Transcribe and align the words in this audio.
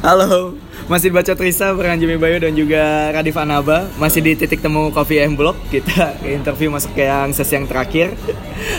Halo, 0.00 0.56
masih 0.88 1.12
baca 1.12 1.36
Trisa 1.36 1.76
bersama 1.76 1.92
Jimmy 2.00 2.16
Bayu 2.16 2.40
dan 2.40 2.56
juga 2.56 3.12
Radif 3.12 3.36
Anaba. 3.36 3.84
Masih 4.00 4.24
di 4.24 4.32
titik 4.32 4.64
temu 4.64 4.88
Coffee 4.88 5.20
M 5.20 5.36
Block. 5.36 5.60
Kita 5.68 6.16
interview 6.24 6.72
masuk 6.72 6.96
ke 6.96 7.04
yang 7.04 7.36
sesi 7.36 7.60
yang 7.60 7.68
terakhir. 7.68 8.16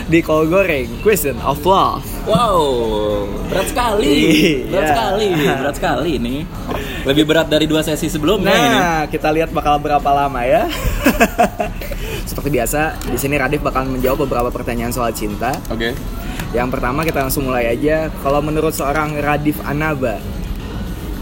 Di 0.10 0.26
Kol 0.26 0.49
Goreng, 0.49 0.89
Question 1.05 1.38
of 1.46 1.62
Love. 1.62 2.02
Wow, 2.26 3.29
berat 3.54 3.70
sekali, 3.70 4.18
berat 4.65 4.81
Iya. 4.81 4.89
sekali, 4.89 5.28
berat 5.38 5.76
sekali 5.78 6.10
ini. 6.18 6.36
Lebih 7.06 7.29
berat 7.29 7.53
dari 7.53 7.69
dua 7.69 7.85
sesi 7.85 8.10
sebelumnya 8.10 8.49
ini. 8.49 8.78
Nah, 8.81 9.01
kita 9.06 9.29
lihat 9.29 9.53
bakal 9.53 9.78
berapa 9.78 10.10
lama 10.10 10.42
ya. 10.42 10.65
Seperti 12.29 12.49
biasa, 12.49 12.97
di 12.97 13.17
sini 13.22 13.38
Radif 13.38 13.62
bakal 13.62 13.85
menjawab 13.85 14.26
beberapa 14.26 14.49
pertanyaan 14.49 14.90
soal 14.90 15.13
cinta. 15.13 15.53
Oke. 15.69 15.94
Yang 16.49 16.67
pertama 16.73 17.05
kita 17.05 17.22
langsung 17.22 17.45
mulai 17.45 17.70
aja. 17.70 18.09
Kalau 18.26 18.41
menurut 18.41 18.73
seorang 18.73 19.13
Radif 19.22 19.62
Anaba 19.62 20.17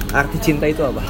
Arti 0.10 0.38
cinta 0.42 0.66
itu 0.66 0.82
apa? 0.82 1.02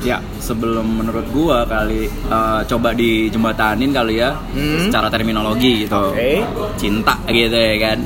Ya, 0.00 0.16
sebelum 0.40 1.04
menurut 1.04 1.28
gua 1.28 1.68
kali 1.68 2.08
eh, 2.08 2.60
coba 2.64 2.96
dijembatanin 2.96 3.92
kali 3.92 4.16
ya 4.16 4.32
Hmm. 4.56 4.88
secara 4.88 5.12
terminologi 5.12 5.84
gitu. 5.84 6.16
Oke. 6.16 6.40
Cinta 6.80 7.20
gitu 7.28 7.52
ya 7.52 7.76
kan. 7.76 7.98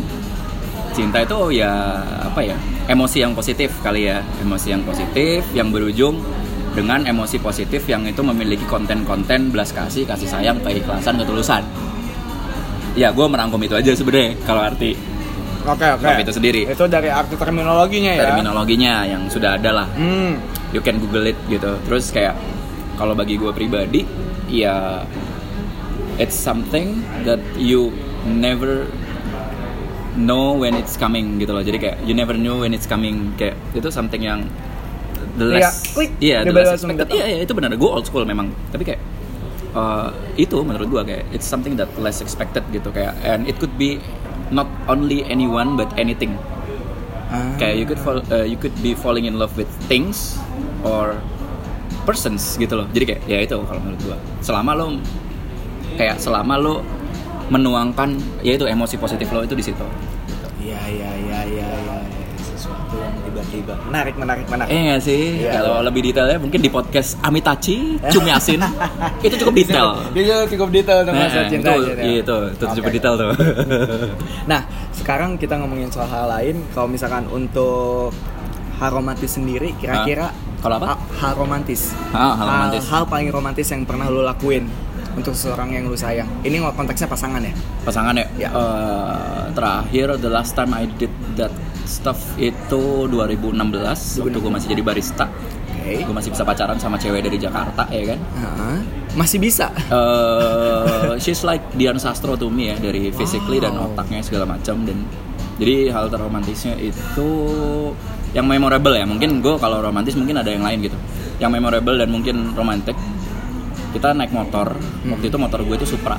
Cinta 0.91 1.23
itu 1.23 1.39
ya 1.55 1.71
apa 2.27 2.43
ya? 2.43 2.59
Emosi 2.91 3.23
yang 3.23 3.31
positif 3.33 3.71
kali 3.79 4.11
ya. 4.11 4.19
Emosi 4.43 4.75
yang 4.75 4.83
positif 4.83 5.47
yang 5.55 5.71
berujung 5.71 6.19
dengan 6.75 7.07
emosi 7.07 7.39
positif 7.39 7.87
yang 7.87 8.03
itu 8.03 8.19
memiliki 8.27 8.67
konten-konten 8.67 9.55
belas 9.55 9.71
kasih, 9.71 10.03
kasih 10.03 10.27
sayang, 10.27 10.59
keikhlasan, 10.67 11.15
ketulusan. 11.23 11.63
Ya, 12.99 13.15
gue 13.15 13.27
merangkum 13.27 13.63
itu 13.63 13.75
aja 13.79 13.95
sebenarnya 13.95 14.35
kalau 14.43 14.67
arti 14.67 14.99
Oke 15.65 15.87
oke 15.97 16.05
Bab 16.05 16.21
itu 16.21 16.33
sendiri. 16.33 16.69
Itu 16.69 16.85
dari 16.87 17.09
arti 17.09 17.41
terminologinya 17.41 18.13
ya 18.13 18.23
terminologinya 18.29 19.09
yang 19.09 19.23
sudah 19.33 19.57
ada 19.57 19.71
lah. 19.73 19.89
Hmm 19.97 20.55
You 20.75 20.83
can 20.83 20.99
Google 20.99 21.31
it 21.31 21.39
gitu. 21.47 21.79
Terus 21.87 22.11
kayak 22.11 22.35
kalau 22.99 23.15
bagi 23.15 23.39
gue 23.39 23.55
pribadi, 23.55 24.03
ya 24.51 25.07
it's 26.19 26.35
something 26.35 26.99
that 27.23 27.39
you 27.55 27.95
never 28.27 28.91
know 30.19 30.59
when 30.59 30.75
it's 30.75 30.99
coming 30.99 31.39
gitu 31.39 31.55
loh. 31.55 31.63
Jadi 31.63 31.79
kayak 31.79 31.97
you 32.03 32.11
never 32.11 32.35
know 32.35 32.67
when 32.67 32.75
it's 32.75 32.91
coming. 32.91 33.31
Kayak 33.39 33.55
itu 33.71 33.87
something 33.95 34.19
yang 34.19 34.51
the 35.39 35.47
Iya, 35.47 35.63
less, 35.63 35.79
iya, 36.19 36.39
the 36.43 36.51
tiba-tiba 36.51 36.59
less 36.59 36.71
langsung 36.75 36.91
expected. 36.91 37.15
Iya, 37.23 37.27
iya, 37.31 37.39
itu 37.47 37.53
benar. 37.55 37.71
Gue 37.79 37.91
old 37.95 38.07
school 38.11 38.27
memang. 38.27 38.51
Tapi 38.75 38.83
kayak 38.83 39.01
uh, 39.79 40.11
itu 40.35 40.59
menurut 40.67 40.91
gue 40.91 41.03
kayak 41.07 41.23
it's 41.31 41.47
something 41.47 41.79
that 41.79 41.91
less 42.03 42.19
expected 42.19 42.67
gitu 42.75 42.91
kayak 42.91 43.15
and 43.23 43.47
it 43.47 43.59
could 43.63 43.75
be 43.79 44.03
not 44.51 44.69
only 44.87 45.27
anyone 45.27 45.77
but 45.79 45.91
anything. 45.99 46.37
Ah. 47.35 47.51
kayak 47.59 47.75
you 47.83 47.87
could 47.89 47.99
fall, 47.99 48.23
uh, 48.31 48.47
you 48.47 48.55
could 48.55 48.75
be 48.79 48.95
falling 48.95 49.27
in 49.27 49.35
love 49.41 49.51
with 49.59 49.67
things 49.91 50.39
or 50.87 51.19
persons 52.07 52.55
gitu 52.61 52.79
loh. 52.79 52.87
Jadi 52.95 53.05
kayak 53.17 53.23
ya 53.27 53.39
itu 53.43 53.57
kalau 53.59 53.81
menurut 53.83 54.01
gua. 54.07 54.19
Selama 54.45 54.77
lo 54.79 54.87
kayak 55.99 56.21
selama 56.23 56.55
lo 56.61 56.85
menuangkan 57.51 58.17
ya 58.47 58.55
itu 58.55 58.65
emosi 58.69 58.97
positif 59.01 59.29
lo 59.35 59.43
itu 59.43 59.57
di 59.57 59.65
situ. 59.65 59.87
Iya 60.63 60.81
iya 60.89 61.11
iya 61.17 61.39
iya 61.45 61.69
iya 61.75 61.97
yang 63.37 63.49
tiba-tiba 63.49 63.75
menarik 63.85 64.15
menarik 64.15 64.47
menarik. 64.47 64.71
eh 64.71 64.81
nggak 64.85 65.01
sih 65.01 65.23
Iya, 65.41 65.51
kalau 65.55 65.75
iya. 65.77 65.85
lebih 65.85 66.01
detailnya 66.05 66.39
mungkin 66.39 66.61
di 66.61 66.69
podcast 66.69 67.19
Amitachi 67.21 67.77
Cumi 68.13 68.31
Asin 68.31 68.61
itu 69.21 69.35
cukup 69.37 69.55
detail 69.55 69.89
Dia 70.13 70.47
cukup 70.47 70.69
detail 70.71 71.03
tentang 71.03 71.15
Nah, 71.15 71.27
masalah 71.27 71.47
cinta. 71.49 71.71
itu, 71.71 71.83
aja, 71.85 71.93
iya, 72.01 72.21
itu, 72.21 72.37
itu 72.49 72.65
cukup 72.73 72.87
Oke. 72.87 72.97
detail 72.97 73.15
tuh. 73.15 73.31
Nah, 74.45 74.61
sekarang 74.93 75.35
kita 75.35 75.57
ngomongin 75.57 75.89
soal 75.89 76.07
hal 76.07 76.29
lain. 76.31 76.61
Kalau 76.71 76.87
misalkan 76.87 77.25
untuk 77.29 78.13
hal 78.75 78.91
romantis 78.91 79.33
sendiri, 79.33 79.73
kira-kira? 79.75 80.31
Kalau 80.61 80.77
apa? 80.79 80.87
ha- 80.93 81.01
Hal 81.21 81.33
romantis. 81.35 81.93
Ah, 82.11 82.33
hal 82.35 82.47
romantis. 82.47 82.83
Hal 82.87 83.03
paling 83.05 83.29
romantis 83.29 83.67
yang 83.67 83.83
pernah 83.83 84.07
lu 84.07 84.21
lakuin 84.21 84.69
untuk 85.13 85.33
seseorang 85.33 85.73
yang 85.73 85.87
lu 85.87 85.95
sayang. 85.95 86.29
Ini 86.41 86.61
konteksnya 86.71 87.07
pasangan 87.07 87.41
ya? 87.41 87.53
Pasangan 87.83 88.15
ya. 88.15 88.27
Ya. 88.37 88.49
Eh, 88.51 89.43
terakhir 89.53 90.07
the 90.19 90.29
last 90.29 90.53
time 90.53 90.73
I 90.73 90.85
did 90.91 91.09
that 91.35 91.53
stuff 91.85 92.37
itu 92.37 93.09
2016 93.09 93.55
waktu 94.25 94.39
gue 94.41 94.53
masih 94.53 94.69
jadi 94.73 94.83
barista. 94.83 95.27
Oke. 95.29 96.01
Gue 96.05 96.15
masih 96.17 96.33
bisa 96.33 96.45
pacaran 96.45 96.81
sama 96.81 96.97
cewek 96.97 97.25
dari 97.25 97.37
Jakarta 97.37 97.85
ya 97.93 98.17
kan. 98.17 98.19
Heeh. 98.21 98.77
Masih 99.15 99.39
bisa. 99.39 99.71
eh 99.93 101.15
she's 101.23 101.45
like 101.47 101.63
Dian 101.77 102.01
Sastro 102.01 102.35
to 102.35 102.51
me 102.51 102.73
ya 102.73 102.77
dari 102.81 103.13
physically 103.15 103.63
dan 103.63 103.79
otaknya 103.79 104.25
segala 104.25 104.49
macam 104.49 104.83
dan 104.83 104.99
jadi 105.55 105.95
hal 105.95 106.11
terromantisnya 106.11 106.75
itu 106.83 107.29
yang 108.35 108.51
memorable 108.51 108.91
ya 108.91 109.07
mungkin 109.07 109.39
gue 109.39 109.55
kalau 109.63 109.79
romantis 109.79 110.19
mungkin 110.19 110.43
ada 110.43 110.51
yang 110.51 110.67
lain 110.67 110.83
gitu 110.83 110.99
yang 111.39 111.55
memorable 111.55 111.95
dan 111.95 112.11
mungkin 112.11 112.51
romantis 112.59 112.99
kita 113.95 114.11
naik 114.11 114.35
motor 114.35 114.75
waktu 115.07 115.31
itu 115.31 115.39
motor 115.39 115.63
gue 115.63 115.79
itu 115.79 115.87
Supra 115.87 116.19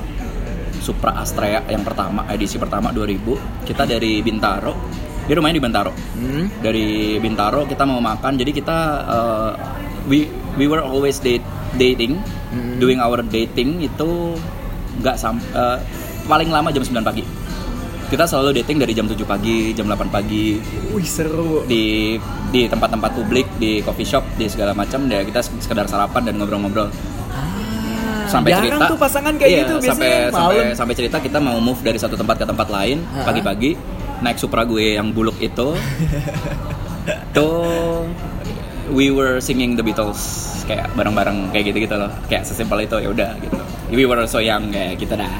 Supra 0.80 1.20
Astrea 1.20 1.68
yang 1.68 1.84
pertama 1.84 2.24
edisi 2.32 2.56
pertama 2.56 2.88
2000 2.96 3.68
kita 3.68 3.84
dari 3.84 4.24
Bintaro 4.24 4.72
dia 5.26 5.34
rumahnya 5.34 5.56
di 5.56 5.64
Bintaro 5.64 5.92
Hmm. 6.14 6.46
dari 6.58 6.86
Bintaro 7.18 7.64
kita 7.64 7.82
mau 7.82 7.98
makan 7.98 8.34
jadi 8.34 8.50
kita 8.50 8.76
uh, 9.04 9.50
we 10.04 10.26
we 10.54 10.64
were 10.64 10.80
always 10.80 11.18
date, 11.18 11.42
dating 11.74 12.16
Hmm. 12.46 12.78
doing 12.78 12.96
our 12.96 13.20
dating 13.22 13.78
itu 13.80 14.38
nggak 14.96 15.14
sam 15.14 15.36
uh, 15.50 15.76
paling 16.24 16.46
lama 16.46 16.70
jam 16.70 16.80
9 16.80 17.02
pagi 17.02 17.26
kita 18.06 18.22
selalu 18.22 18.54
dating 18.56 18.78
dari 18.78 18.92
jam 18.92 19.04
7 19.04 19.18
pagi 19.22 19.74
jam 19.74 19.84
8 19.84 20.06
pagi 20.08 20.62
Wih 20.88 21.02
seru. 21.02 21.66
di 21.66 22.14
di 22.48 22.64
tempat-tempat 22.64 23.10
publik 23.12 23.50
di 23.56 23.82
coffee 23.82 24.06
shop 24.06 24.22
di 24.34 24.46
segala 24.46 24.72
macam 24.72 25.04
ya 25.04 25.20
kita 25.20 25.42
sekedar 25.42 25.84
sarapan 25.84 26.22
dan 26.24 26.38
ngobrol-ngobrol 26.38 26.86
sampai 28.26 28.50
Jarang 28.52 28.62
cerita 28.68 28.84
tuh 28.86 28.98
pasangan 28.98 29.34
kayak 29.34 29.48
Iya, 29.48 29.60
gitu 29.60 29.74
sampai 29.76 29.86
biasanya 29.86 30.30
sampai 30.30 30.56
malam. 30.56 30.74
sampai 30.74 30.94
cerita 30.94 31.16
kita 31.18 31.38
mau 31.38 31.58
move 31.58 31.78
dari 31.80 31.94
satu 31.94 32.14
tempat 32.14 32.36
ke 32.36 32.44
tempat 32.44 32.68
lain 32.68 32.98
pagi-pagi 33.22 33.70
naik 34.22 34.38
Supra 34.40 34.64
gue 34.64 34.96
yang 34.96 35.12
buluk 35.12 35.36
itu. 35.40 35.76
Tuh 37.36 38.06
we 38.90 39.10
were 39.10 39.42
singing 39.42 39.74
the 39.74 39.82
Beatles 39.82 40.46
kayak 40.66 40.90
bareng-bareng 40.94 41.50
kayak 41.54 41.72
gitu-gitu 41.72 41.94
loh. 41.98 42.10
Kayak 42.30 42.48
sesimpel 42.48 42.86
itu 42.86 42.96
ya 43.00 43.08
udah 43.10 43.30
gitu. 43.40 43.56
We 43.92 44.04
were 44.06 44.26
so 44.26 44.42
young 44.42 44.72
kayak 44.72 44.98
gitu 44.98 45.14
dah. 45.14 45.30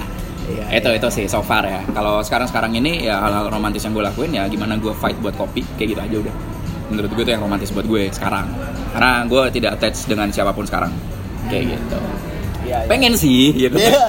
Iya, 0.47 0.79
itu 0.79 0.89
itu 1.03 1.09
sih 1.11 1.25
so 1.27 1.43
far 1.43 1.67
ya. 1.67 1.83
Kalau 1.91 2.23
sekarang 2.23 2.47
sekarang 2.47 2.73
ini 2.79 3.11
ya 3.11 3.19
hal-hal 3.19 3.51
romantis 3.51 3.83
yang 3.83 3.99
gue 3.99 4.05
lakuin 4.07 4.31
ya 4.31 4.47
gimana 4.47 4.79
gue 4.79 4.95
fight 4.95 5.19
buat 5.19 5.35
kopi 5.35 5.67
kayak 5.75 5.89
gitu 5.95 6.01
aja 6.01 6.17
udah. 6.23 6.35
Menurut 6.87 7.11
gue 7.11 7.25
itu 7.27 7.33
yang 7.35 7.43
romantis 7.43 7.75
buat 7.75 7.87
gue 7.87 8.15
sekarang. 8.15 8.47
Karena 8.95 9.27
gue 9.27 9.43
tidak 9.51 9.81
attach 9.81 10.07
dengan 10.07 10.31
siapa 10.31 10.55
pun 10.55 10.63
sekarang 10.63 10.95
kayak 11.51 11.79
gitu 11.79 11.99
Iya, 12.67 12.77
iya. 12.77 12.89
pengen 12.89 13.15
sih 13.15 13.55
gitu 13.55 13.77
Iya. 13.77 14.03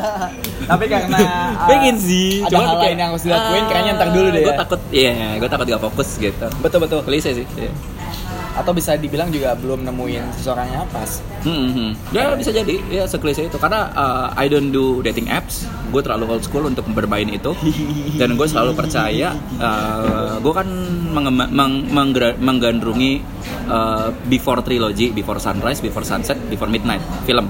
Tapi 0.66 0.84
karena 0.86 1.16
uh, 1.16 1.50
pengen 1.70 1.96
sih 1.96 2.42
ada 2.42 2.58
hal 2.58 2.78
lain 2.78 2.98
yang 2.98 3.10
harus 3.12 3.24
dilakuin, 3.24 3.64
kayaknya 3.66 3.92
ntar 3.96 4.10
dulu 4.10 4.28
deh 4.28 4.42
gue 4.42 4.52
ya. 4.52 4.60
takut 4.60 4.80
iya 4.90 5.14
gue 5.38 5.48
takut 5.48 5.66
gak 5.66 5.80
fokus 5.82 6.10
gitu 6.18 6.48
Betul 6.60 6.80
betul. 6.82 7.00
klise 7.02 7.32
sih 7.34 7.46
iya. 7.56 7.72
Atau 8.52 8.74
bisa 8.74 8.98
dibilang 8.98 9.30
juga 9.30 9.54
belum 9.54 9.86
nemuin 9.86 10.34
seseorang 10.34 10.66
yang 10.68 10.90
pas. 10.90 11.22
Hmm, 11.46 11.70
hmm. 11.70 11.92
ya 12.10 12.34
bisa 12.34 12.50
jadi 12.50 12.74
ya 12.90 13.06
seklise 13.06 13.46
itu 13.46 13.56
karena 13.56 13.94
uh, 13.94 14.28
I 14.34 14.50
don't 14.50 14.74
do 14.74 15.00
dating 15.00 15.30
apps 15.30 15.64
gue 15.88 16.02
terlalu 16.02 16.26
old 16.28 16.42
school 16.42 16.66
untuk 16.66 16.84
bermain 16.90 17.30
itu 17.30 17.54
dan 18.20 18.34
gue 18.34 18.44
selalu 18.44 18.74
percaya 18.74 19.32
uh, 19.56 20.36
gue 20.38 20.52
kan 20.52 20.66
mengema- 21.08 21.48
meng- 21.48 21.86
menggra- 21.88 22.36
menggandrungi 22.36 23.22
uh, 23.68 24.10
before 24.26 24.60
trilogy 24.60 25.14
before 25.14 25.38
sunrise 25.38 25.78
before 25.78 26.02
sunset 26.02 26.36
before 26.48 26.68
midnight 26.68 27.00
film 27.24 27.48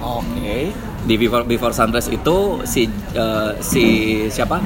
Oke. 0.00 0.72
di 1.00 1.16
before 1.16 1.48
before 1.48 1.72
sunrise 1.72 2.12
itu 2.12 2.60
si 2.68 2.84
uh, 3.16 3.56
si 3.60 3.84
siapa? 4.28 4.60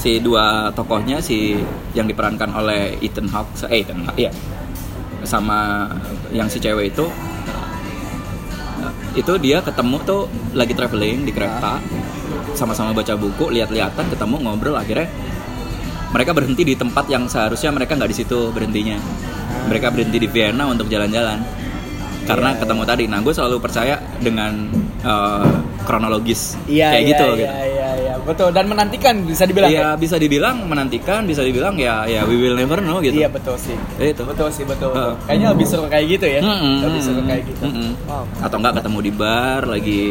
Si 0.00 0.18
dua 0.18 0.72
tokohnya 0.72 1.20
si 1.20 1.58
yang 1.92 2.08
diperankan 2.08 2.50
oleh 2.56 2.96
Ethan 3.04 3.28
Hawke 3.30 3.54
eh 3.70 3.84
Ethan 3.84 4.06
Hawke 4.06 4.18
iya. 4.18 4.32
Sama 5.22 5.90
yang 6.32 6.48
si 6.48 6.58
cewek 6.58 6.96
itu. 6.96 7.06
Uh, 8.80 8.92
itu 9.14 9.32
dia 9.38 9.62
ketemu 9.62 9.96
tuh 10.02 10.26
lagi 10.54 10.74
traveling 10.74 11.26
di 11.26 11.32
kereta 11.34 11.78
sama-sama 12.54 12.90
baca 12.90 13.14
buku 13.14 13.54
lihat-lihatan 13.54 14.10
ketemu 14.10 14.36
ngobrol 14.42 14.74
akhirnya 14.74 15.06
mereka 16.10 16.34
berhenti 16.34 16.66
di 16.66 16.74
tempat 16.74 17.06
yang 17.06 17.30
seharusnya 17.30 17.70
mereka 17.70 17.94
nggak 17.94 18.10
di 18.10 18.16
situ 18.18 18.50
berhentinya. 18.50 18.98
Mereka 19.70 19.94
berhenti 19.94 20.18
di 20.18 20.26
Vienna 20.26 20.66
untuk 20.66 20.90
jalan-jalan 20.90 21.59
karena 22.22 22.48
Iya, 22.50 22.60
ketemu 22.60 22.82
tadi 22.84 23.04
nah 23.06 23.18
gue 23.18 23.30
selalu 23.30 23.56
percaya 23.58 23.94
dengan 24.18 24.52
uh, 25.00 25.46
kronologis 25.82 26.54
Iya, 26.64 26.92
kayak 26.92 27.00
iya, 27.00 27.10
gitu 27.10 27.24
iya, 27.24 27.34
gitu 27.34 27.46
iya, 27.70 27.88
iya, 27.96 28.14
betul. 28.20 28.48
Dan 28.50 28.64
menantikan 28.66 29.14
bisa 29.22 29.44
dibilang. 29.44 29.70
ya 29.70 29.88
bisa 29.94 30.16
dibilang 30.16 30.56
menantikan 30.62 31.24
bisa 31.24 31.40
dibilang 31.40 31.74
ya 31.74 32.04
ya 32.04 32.22
we 32.24 32.36
will 32.36 32.54
never 32.54 32.78
know 32.78 32.98
gitu 32.98 33.16
Iya 33.16 33.28
betul 33.28 33.56
sih. 33.56 33.74
itu 33.98 34.22
Betul 34.22 34.48
sih 34.50 34.62
betul. 34.62 34.92
betul. 34.92 35.10
Uh. 35.10 35.14
Kayaknya 35.24 35.48
lebih 35.50 35.66
seru 35.66 35.84
kayak 35.84 36.06
gitu 36.10 36.26
ya. 36.28 36.40
Mm-mm, 36.40 36.74
Lebih 36.82 37.00
seru 37.00 37.20
kayak 37.22 37.42
gitu. 37.44 37.62
mm-mm. 37.64 37.90
Wow. 38.04 38.24
atau 38.40 38.56
enggak 38.56 38.74
ketemu 38.76 38.98
di 39.00 39.12
bar 39.12 39.62
lagi 39.64 40.04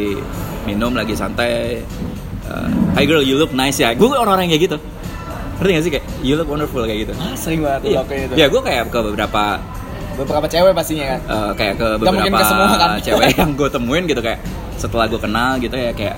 minum 0.63 0.91
lagi 0.91 1.13
santai 1.13 1.81
uh, 2.45 2.67
hi 2.93 3.03
girl 3.03 3.21
you 3.21 3.35
look 3.35 3.51
nice 3.51 3.77
ya 3.77 3.91
gue 3.91 4.07
orang-orang 4.07 4.49
kayak 4.49 4.63
gitu 4.65 4.77
ngerti 5.59 5.71
gak 5.71 5.83
sih 5.83 5.91
kayak 5.91 6.05
you 6.21 6.33
look 6.33 6.47
wonderful 6.47 6.79
kayak 6.81 7.03
gitu 7.03 7.13
Ah, 7.15 7.35
sering 7.35 7.59
banget 7.59 7.91
iya 7.91 8.01
kayak 8.01 8.21
gitu. 8.25 8.33
ya 8.35 8.45
gue 8.47 8.61
kayak 8.61 8.83
ke 8.87 8.99
beberapa 9.01 9.59
beberapa 10.19 10.47
cewek 10.51 10.73
pastinya 10.75 11.15
kan. 11.15 11.19
Eh, 11.23 11.51
kayak 11.55 11.73
ke 11.79 11.87
mungkin 11.95 12.31
beberapa 12.31 12.37
ke 12.37 12.45
semua, 12.45 12.67
kan? 12.75 12.89
cewek 12.99 13.27
yang 13.39 13.51
gue 13.55 13.69
temuin 13.71 14.03
gitu 14.05 14.21
kayak 14.21 14.39
setelah 14.75 15.05
gue 15.07 15.19
kenal 15.19 15.51
gitu 15.59 15.75
ya 15.75 15.91
kayak 15.95 16.15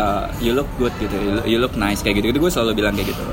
eh, 0.00 0.24
you 0.40 0.52
look 0.56 0.68
good 0.80 0.92
gitu 0.96 1.16
you 1.16 1.30
look, 1.36 1.44
you 1.44 1.58
look 1.60 1.74
nice 1.76 2.00
kayak 2.00 2.20
gitu 2.20 2.32
gitu 2.32 2.40
gue 2.40 2.50
selalu 2.50 2.80
bilang 2.80 2.96
kayak 2.96 3.12
gitu. 3.12 3.24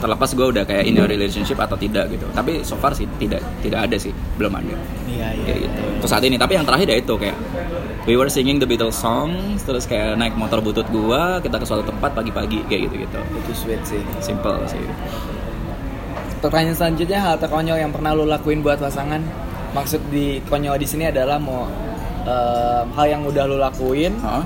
Terlepas 0.00 0.32
gue 0.32 0.46
udah 0.48 0.64
kayak 0.64 0.88
in 0.88 0.96
a 0.96 1.04
relationship 1.04 1.60
atau 1.60 1.76
tidak 1.76 2.08
gitu. 2.08 2.24
Tapi 2.32 2.64
so 2.64 2.72
far 2.80 2.96
sih 2.96 3.04
tidak 3.20 3.44
tidak 3.60 3.84
ada 3.84 3.96
sih 4.00 4.10
belum 4.40 4.52
ada. 4.56 4.72
Iya 5.04 5.28
kayak 5.44 5.58
gitu. 5.68 5.80
Untuk 6.00 6.08
saat 6.08 6.24
ini. 6.24 6.40
Tapi 6.40 6.56
yang 6.56 6.64
terakhir 6.64 6.88
ya 6.88 6.96
itu 7.04 7.14
kayak 7.20 7.36
we 8.08 8.16
were 8.16 8.32
singing 8.32 8.56
the 8.56 8.64
Beatles 8.64 8.96
song 8.96 9.60
terus 9.60 9.84
kayak 9.84 10.16
naik 10.16 10.32
motor 10.40 10.64
butut 10.64 10.88
gua 10.88 11.36
kita 11.44 11.60
ke 11.60 11.66
suatu 11.68 11.84
tempat 11.84 12.16
pagi-pagi 12.16 12.64
kayak 12.64 12.88
gitu 12.88 13.04
gitu 13.04 13.20
itu 13.20 13.52
sweet 13.52 13.82
sih. 13.84 14.00
Simple 14.24 14.64
sih. 14.72 14.80
Pertanyaan 16.40 16.72
selanjutnya 16.72 17.20
hal 17.20 17.36
terkonyol 17.36 17.76
yang 17.76 17.92
pernah 17.92 18.16
lo 18.16 18.24
lakuin 18.24 18.64
buat 18.64 18.80
pasangan 18.80 19.20
maksud 19.70 20.00
di 20.10 20.42
konyol 20.50 20.76
di 20.78 20.86
sini 20.88 21.08
adalah 21.08 21.38
mau 21.38 21.66
em, 22.26 22.86
hal 22.94 23.06
yang 23.06 23.22
udah 23.26 23.44
lo 23.46 23.56
lakuin 23.58 24.14
Hah? 24.18 24.44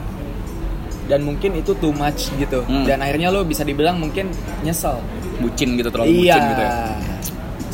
dan 1.04 1.20
mungkin 1.24 1.56
itu 1.56 1.76
too 1.76 1.92
much 1.92 2.32
gitu. 2.36 2.64
Hmm. 2.64 2.84
dan 2.88 3.04
akhirnya 3.04 3.28
lo 3.28 3.44
bisa 3.44 3.64
dibilang 3.64 4.00
mungkin 4.00 4.32
nyesel. 4.64 5.00
Bucin 5.40 5.76
gitu 5.76 5.90
terlalu 5.92 6.24
iya. 6.24 6.36
bucin 6.36 6.42
gitu 6.52 6.62
ya? 6.62 6.72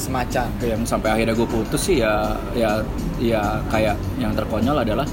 Semacam. 0.00 0.46
Yang 0.64 0.82
sampai 0.88 1.08
akhirnya 1.12 1.34
gue 1.36 1.48
putus 1.48 1.82
sih 1.86 2.02
ya 2.02 2.34
ya 2.56 2.80
ya 3.20 3.60
kayak 3.68 3.94
yang 4.18 4.32
terkonyol 4.34 4.82
adalah 4.82 5.06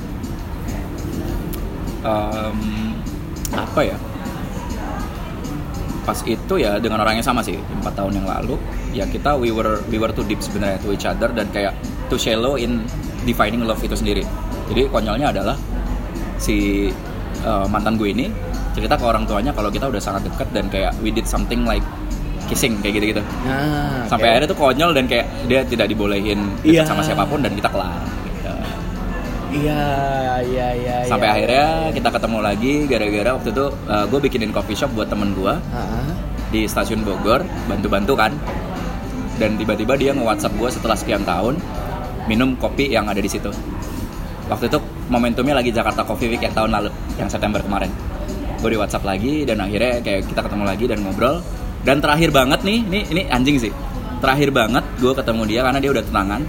em, 2.01 2.57
apa 3.54 3.81
ya? 3.86 3.98
Pas 6.07 6.24
itu 6.24 6.54
ya 6.56 6.80
dengan 6.80 7.04
orang 7.04 7.19
yang 7.19 7.28
sama 7.28 7.44
sih 7.44 7.60
empat 7.60 7.94
tahun 8.00 8.24
yang 8.24 8.28
lalu 8.31 8.56
ya 8.95 9.04
kita 9.06 9.36
we 9.36 9.51
were 9.51 9.83
we 9.92 10.00
were 10.00 10.10
too 10.16 10.24
deep 10.24 10.40
sebenarnya 10.40 10.80
to 10.80 10.95
each 10.95 11.04
other 11.04 11.28
dan 11.36 11.51
kayak 11.51 11.75
too 12.07 12.18
shallow 12.18 12.56
in 12.56 12.83
defining 13.24 13.63
love 13.63 13.80
itu 13.80 13.94
sendiri 13.94 14.24
jadi 14.68 14.88
konyolnya 14.88 15.31
adalah 15.31 15.56
si 16.38 16.88
eh, 17.42 17.65
mantan 17.68 17.95
gue 17.95 18.09
ini 18.12 18.25
cerita 18.71 18.94
ke 18.94 19.04
orang 19.04 19.25
tuanya 19.25 19.50
kalau 19.51 19.68
kita 19.68 19.89
udah 19.89 19.98
sangat 19.98 20.27
dekat 20.27 20.48
dan 20.54 20.65
kayak 20.69 20.94
we 21.01 21.09
did 21.09 21.25
something 21.25 21.65
like 21.65 21.81
kissing 22.48 22.80
kayak 22.80 23.01
gitu-gitu 23.01 23.21
nah, 23.44 24.06
sampai 24.07 24.31
akhirnya 24.31 24.48
tuh 24.48 24.59
konyol 24.59 24.95
dan 24.95 25.04
kayak 25.04 25.27
dia 25.45 25.65
tidak 25.65 25.92
dibolehin 25.92 26.39
dekat 26.63 26.80
Iya. 26.80 26.83
sama 26.86 27.01
siapa 27.04 27.27
pun 27.27 27.44
dan 27.44 27.51
kita 27.51 27.68
kelar 27.68 28.00
gitu. 28.24 28.51
iya 29.65 29.83
iya 30.45 30.68
iya 30.77 30.95
sampai 31.07 31.27
iya, 31.27 31.33
akhirnya 31.36 31.65
iya. 31.68 31.92
kita 31.92 32.09
ketemu 32.13 32.38
lagi 32.39 32.74
gara-gara 32.86 33.30
waktu 33.36 33.50
itu 33.51 33.65
gue 34.07 34.19
bikinin 34.21 34.51
coffee 34.54 34.77
shop 34.77 34.92
buat 34.94 35.09
temen 35.09 35.33
gue 35.33 35.54
Ah, 35.74 36.07
di 36.48 36.63
stasiun 36.63 37.04
Bogor 37.04 37.44
bantu-bantu 37.68 38.15
kan 38.15 38.31
dan 39.36 39.59
tiba-tiba 39.59 39.94
dia 40.00 40.12
nge-WhatsApp 40.15 40.56
gue 40.56 40.69
setelah 40.71 40.95
sekian 40.95 41.27
tahun 41.27 41.59
minum 42.28 42.54
kopi 42.60 42.92
yang 42.92 43.08
ada 43.08 43.20
di 43.24 43.32
situ. 43.32 43.50
Waktu 44.48 44.72
itu 44.72 44.80
momentumnya 45.12 45.56
lagi 45.56 45.72
Jakarta 45.72 46.08
Coffee 46.08 46.32
Week 46.32 46.44
yang 46.44 46.56
tahun 46.56 46.72
lalu 46.72 46.90
yang 47.20 47.28
September 47.28 47.60
kemarin. 47.60 47.92
Gue 48.60 48.76
di 48.76 48.78
WhatsApp 48.80 49.08
lagi 49.08 49.44
dan 49.44 49.64
akhirnya 49.64 50.00
kayak 50.04 50.28
kita 50.28 50.42
ketemu 50.44 50.64
lagi 50.64 50.86
dan 50.88 51.00
ngobrol. 51.04 51.44
Dan 51.84 52.04
terakhir 52.04 52.36
banget 52.36 52.64
nih 52.68 52.84
ini 52.84 53.00
ini 53.12 53.22
anjing 53.32 53.58
sih. 53.60 53.72
Terakhir 54.20 54.50
banget 54.52 54.84
gue 55.00 55.14
ketemu 55.14 55.42
dia 55.48 55.62
karena 55.64 55.80
dia 55.80 55.92
udah 55.92 56.04
tunangan. 56.04 56.42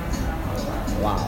Wow. 0.99 1.21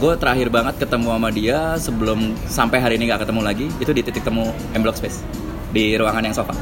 Gue 0.00 0.12
terakhir 0.20 0.48
banget 0.52 0.74
ketemu 0.76 1.08
sama 1.16 1.28
dia 1.32 1.58
sebelum 1.80 2.36
sampai 2.48 2.78
hari 2.80 2.94
ini 3.00 3.08
nggak 3.08 3.24
ketemu 3.24 3.40
lagi 3.40 3.66
itu 3.80 3.92
di 3.92 4.00
titik 4.04 4.24
temu 4.24 4.52
M 4.76 4.80
Block 4.84 4.96
Space 5.00 5.24
di 5.72 5.96
ruangan 5.96 6.24
yang 6.24 6.36
sofa. 6.36 6.52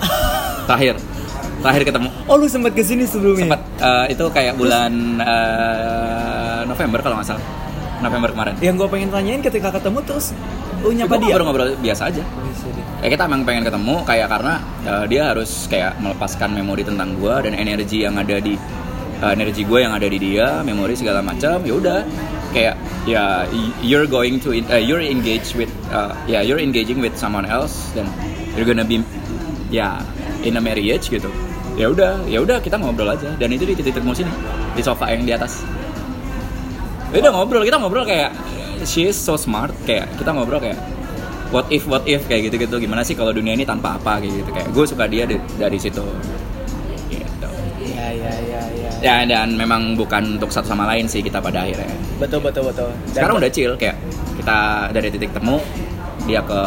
Terakhir 0.68 0.96
terakhir 1.62 1.82
ketemu. 1.88 2.08
Oh 2.28 2.36
lu 2.36 2.46
sempat 2.46 2.72
ke 2.76 2.82
sini 2.84 3.04
sebelumnya? 3.08 3.48
Sempat 3.48 3.62
eh, 3.80 4.06
itu 4.12 4.24
kayak 4.30 4.54
bulan 4.58 4.92
eh, 5.20 6.60
November 6.68 6.98
kalau 7.00 7.16
nggak 7.20 7.28
salah. 7.28 7.44
November 7.96 8.28
kemarin. 8.28 8.54
Yang 8.60 8.74
gue 8.84 8.88
pengen 8.92 9.08
tanyain 9.08 9.40
ketika 9.40 9.68
ketemu 9.72 9.98
terus 10.04 10.36
lu 10.84 10.92
nyapa 10.92 11.16
dia? 11.16 11.32
ngobrol-ngobrol 11.32 11.70
biasa 11.80 12.12
aja. 12.12 12.22
Ya 13.00 13.08
kita 13.12 13.28
emang 13.28 13.44
pengen 13.44 13.64
ketemu 13.64 14.04
kayak 14.04 14.28
karena 14.28 14.54
eh, 14.84 15.04
dia 15.08 15.22
harus 15.32 15.50
kayak 15.68 15.96
melepaskan 16.00 16.52
memori 16.52 16.82
tentang 16.84 17.16
gua 17.16 17.40
dan 17.40 17.56
energi 17.56 18.04
yang 18.04 18.16
ada 18.20 18.36
di 18.40 18.54
eh, 19.20 19.32
energi 19.32 19.64
gue 19.64 19.78
yang 19.80 19.92
ada 19.96 20.06
di 20.08 20.18
dia 20.20 20.60
memori 20.60 20.94
segala 20.96 21.20
macam 21.24 21.60
ya 21.64 21.74
udah. 21.76 22.00
Kayak 22.56 22.76
ya 23.04 23.44
you're 23.84 24.08
going 24.08 24.40
to 24.40 24.56
eh, 24.56 24.80
you're 24.80 25.02
engaged 25.04 25.56
with 25.56 25.68
eh, 25.92 26.12
ya 26.28 26.40
you're 26.40 26.60
engaging 26.60 27.00
with 27.04 27.12
someone 27.16 27.44
else 27.44 27.92
dan 27.92 28.08
you're 28.56 28.68
gonna 28.68 28.86
be 28.86 29.04
ya 29.68 30.00
in 30.46 30.56
a 30.56 30.62
marriage 30.62 31.10
gitu. 31.10 31.26
Ya 31.76 31.90
udah 31.92 32.24
ya 32.24 32.40
udah 32.40 32.62
kita 32.62 32.78
ngobrol 32.78 33.10
aja. 33.10 33.34
Dan 33.36 33.52
itu 33.52 33.66
di 33.66 33.74
titik 33.74 33.98
temu 33.98 34.14
sini 34.14 34.30
di 34.72 34.80
sofa 34.80 35.10
yang 35.10 35.26
di 35.26 35.34
atas. 35.34 35.66
Ya 37.10 37.20
udah 37.20 37.32
ngobrol 37.34 37.62
kita 37.62 37.76
ngobrol 37.76 38.06
kayak 38.06 38.30
she 38.84 39.08
is 39.08 39.16
so 39.16 39.34
smart 39.34 39.72
kayak 39.84 40.06
kita 40.16 40.30
ngobrol 40.30 40.58
kayak 40.58 40.78
what 41.54 41.64
if 41.70 41.86
what 41.86 42.02
if 42.04 42.22
kayak 42.26 42.50
gitu 42.50 42.58
gitu 42.66 42.76
gimana 42.76 43.06
sih 43.06 43.14
kalau 43.14 43.30
dunia 43.30 43.54
ini 43.54 43.62
tanpa 43.62 43.94
apa 43.94 44.18
kayak 44.18 44.42
gitu 44.42 44.50
kayak 44.50 44.68
gue 44.74 44.84
suka 44.84 45.04
dia 45.06 45.24
di- 45.24 45.40
dari 45.56 45.78
situ. 45.78 46.02
Gitu. 47.06 47.48
Iya 47.86 48.06
iya 48.10 48.32
iya 48.42 48.60
iya 48.74 48.90
ya 48.96 49.16
dan 49.28 49.54
memang 49.54 49.94
bukan 49.94 50.40
untuk 50.40 50.50
satu 50.50 50.72
sama 50.72 50.88
lain 50.90 51.06
sih 51.06 51.22
kita 51.22 51.38
pada 51.38 51.62
akhirnya. 51.62 51.92
Betul 52.18 52.40
betul 52.42 52.66
betul. 52.66 52.90
Dan- 53.12 53.22
sekarang 53.22 53.36
udah 53.38 53.50
chill 53.52 53.72
kayak 53.78 53.96
kita 54.36 54.58
dari 54.90 55.08
titik 55.12 55.30
temu 55.30 55.60
dia 56.26 56.42
ke 56.42 56.60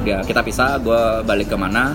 dia 0.00 0.22
kita 0.24 0.40
pisah 0.40 0.80
gue 0.80 1.00
balik 1.26 1.50
ke 1.52 1.56
mana 1.58 1.92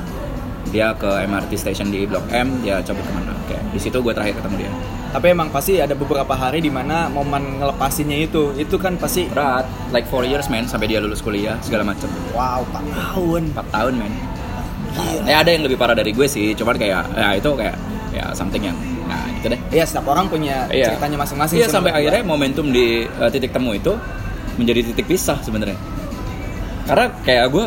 dia 0.75 0.91
ke 0.93 1.07
MRT 1.07 1.51
station 1.55 1.87
di 1.87 2.03
Blok 2.03 2.27
M 2.29 2.59
dia 2.59 2.83
coba 2.83 2.99
ke 2.99 3.11
mana 3.13 3.31
kayak 3.47 3.63
di 3.71 3.79
situ 3.79 3.95
gue 3.97 4.11
terakhir 4.11 4.35
ketemu 4.35 4.55
dia 4.61 4.71
tapi 5.09 5.31
emang 5.31 5.47
pasti 5.47 5.79
ada 5.79 5.95
beberapa 5.95 6.35
hari 6.35 6.59
di 6.59 6.67
mana 6.67 7.07
momen 7.07 7.63
ngelepasinnya 7.63 8.17
itu 8.21 8.51
itu 8.55 8.75
kan 8.75 8.99
pasti 8.99 9.23
berat 9.25 9.63
like 9.89 10.03
four 10.05 10.21
years 10.21 10.51
man 10.51 10.67
sampai 10.67 10.91
dia 10.91 10.99
lulus 10.99 11.23
kuliah 11.23 11.55
segala 11.63 11.87
macam 11.87 12.11
wow 12.35 12.59
4 12.67 12.91
tahun 12.91 13.41
4 13.55 13.71
tahun 13.71 13.93
men 13.95 14.13
ya 15.23 15.39
ada 15.39 15.49
yang 15.49 15.63
lebih 15.63 15.75
parah 15.75 15.95
dari 15.95 16.11
gue 16.11 16.27
sih 16.27 16.51
cuman 16.51 16.75
kayak 16.75 17.03
ya 17.15 17.29
itu 17.33 17.47
kayak 17.55 17.75
ya 18.11 18.31
something 18.31 18.59
yang 18.61 18.75
nah 19.05 19.21
gitu 19.37 19.53
deh 19.53 19.59
Iya 19.69 19.83
setiap 19.85 20.07
orang 20.09 20.25
punya 20.27 20.65
Iya. 20.67 20.91
ceritanya 20.91 21.17
masing-masing 21.21 21.55
Iya 21.61 21.67
sampai 21.69 21.91
akhirnya 21.93 22.23
gua. 22.23 22.31
momentum 22.31 22.65
di 22.67 23.05
uh, 23.05 23.29
titik 23.29 23.51
temu 23.51 23.71
itu 23.71 23.93
menjadi 24.55 24.81
titik 24.87 25.05
pisah 25.05 25.37
sebenarnya. 25.43 25.75
Karena 26.87 27.11
kayak 27.21 27.45
gue 27.51 27.65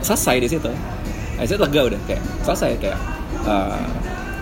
selesai 0.00 0.36
di 0.36 0.48
situ. 0.52 0.70
Itu 1.40 1.54
lega 1.60 1.80
udah 1.92 2.00
kayak 2.08 2.22
selesai 2.42 2.70
kayak 2.80 2.98
uh, 3.44 3.82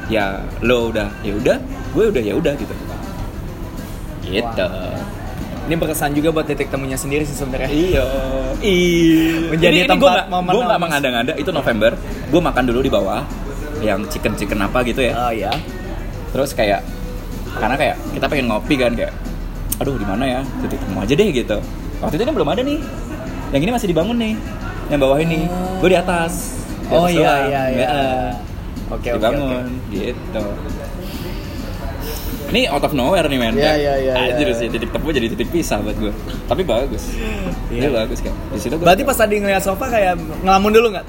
ya 0.07 0.39
lo 0.63 0.93
udah 0.93 1.09
ya 1.25 1.33
udah 1.35 1.57
gue 1.95 2.05
udah 2.11 2.23
ya 2.23 2.35
udah 2.37 2.53
gitu. 2.59 2.75
Gitu. 4.25 4.69
ini 5.65 5.81
berkesan 5.81 6.13
juga 6.13 6.29
buat 6.33 6.45
titik 6.45 6.69
temunya 6.69 6.97
sendiri 6.97 7.25
sih 7.25 7.37
sebenarnya 7.37 7.69
Iya. 7.73 8.05
Iya. 8.65 9.53
Menjadi 9.53 9.79
ini, 9.85 9.89
tempat 9.89 10.01
gue 10.01 10.13
gak, 10.17 10.27
momen 10.33 10.53
gue 10.53 10.63
gak 10.65 10.69
emas. 10.77 10.81
mengada-ngada 10.81 11.33
itu 11.41 11.51
November. 11.53 11.93
Gue 12.29 12.41
makan 12.41 12.65
dulu 12.69 12.81
di 12.85 12.93
bawah 12.93 13.25
yang 13.85 14.01
chicken 14.09 14.33
chicken 14.39 14.61
apa 14.65 14.81
gitu 14.87 15.05
ya. 15.05 15.13
oh 15.29 15.33
ya 15.33 15.53
terus 16.33 16.57
kayak 16.57 16.81
karena 17.61 17.77
kayak 17.79 17.97
kita 18.17 18.27
pengen 18.27 18.47
ngopi 18.51 18.75
kan 18.75 18.93
kayak 18.97 19.13
aduh 19.79 19.95
di 19.95 20.07
mana 20.07 20.25
ya 20.27 20.41
titik 20.65 20.81
temu 20.83 20.99
aja 21.05 21.15
deh 21.15 21.29
gitu 21.31 21.59
waktu 22.01 22.15
itu 22.19 22.23
ini 22.27 22.33
belum 22.35 22.49
ada 22.51 22.63
nih 22.65 22.79
yang 23.55 23.63
ini 23.63 23.71
masih 23.71 23.89
dibangun 23.93 24.17
nih 24.19 24.35
yang 24.91 24.99
bawah 24.99 25.19
ini 25.21 25.47
gue 25.79 25.89
di 25.91 25.99
atas 25.99 26.64
oh 26.93 27.09
iya 27.09 27.33
iya 27.49 27.63
iya. 27.73 27.87
Ya, 27.87 28.03
oke 28.91 29.09
oke 29.09 29.09
dibangun 29.17 29.67
gitu. 29.89 30.43
Ini 32.55 32.71
out 32.71 32.85
of 32.87 32.95
nowhere 32.95 33.27
nih 33.27 33.39
men. 33.41 33.57
Iya, 33.59 33.73
Kayak, 33.73 33.79
iya, 33.81 33.95
iya, 33.99 34.13
anjir 34.31 34.47
iya. 34.53 34.55
sih 34.55 34.67
titik 34.71 34.91
temu 34.95 35.09
jadi 35.11 35.27
titik 35.33 35.49
pisah 35.51 35.81
buat 35.81 35.97
gue 35.97 36.13
tapi 36.47 36.63
bagus. 36.63 37.11
Iya. 37.73 37.89
Iya 37.89 37.89
bagus 38.05 38.19
kan 38.21 38.35
di 38.53 38.59
situ 38.61 38.75
gue 38.77 38.85
berarti 38.85 39.03
pas 39.03 39.17
tadi 39.17 39.35
ngeliat 39.41 39.63
sofa 39.65 39.87
kayak 39.91 40.15
ngelamun 40.45 40.71
dulu 40.71 40.87
nggak 40.95 41.05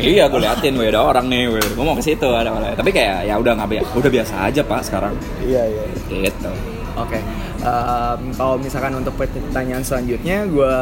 iya 0.00 0.26
gue 0.26 0.40
liatin 0.40 0.74
weh 0.80 0.88
ada 0.90 1.04
orang 1.04 1.28
nih 1.28 1.46
gue 1.54 1.84
mau 1.84 1.94
ke 1.94 2.02
situ 2.02 2.26
ada 2.26 2.50
orang 2.50 2.74
tapi 2.74 2.90
kayak 2.90 3.28
ya 3.28 3.36
udah 3.38 3.52
nggak 3.54 3.68
bi- 3.70 3.86
udah 3.94 4.10
biasa 4.10 4.34
aja 4.50 4.60
pak 4.64 4.80
sekarang. 4.82 5.14
Iya 5.44 5.62
iya. 5.68 5.84
Gitu. 6.08 6.50
Oke, 6.94 7.18
Em, 7.64 8.20
kalau 8.38 8.54
misalkan 8.54 8.94
untuk 8.94 9.18
pertanyaan 9.18 9.82
selanjutnya, 9.82 10.46
gue 10.46 10.74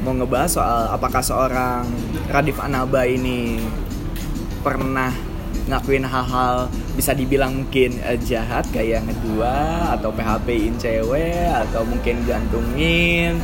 mau 0.00 0.12
ngebahas 0.12 0.50
soal 0.50 0.80
apakah 0.88 1.20
seorang 1.20 1.84
Radif 2.26 2.56
Anaba 2.56 3.04
ini 3.04 3.60
pernah 4.60 5.12
ngakuin 5.66 6.02
hal-hal 6.02 6.66
bisa 6.92 7.12
dibilang 7.12 7.62
mungkin 7.62 8.00
eh, 8.02 8.18
jahat 8.18 8.66
kayak 8.68 9.06
ngedua 9.06 9.54
atau 9.94 10.10
PHP-in 10.10 10.74
cewek 10.76 11.46
atau 11.48 11.84
mungkin 11.84 12.24
gantungin, 12.24 13.38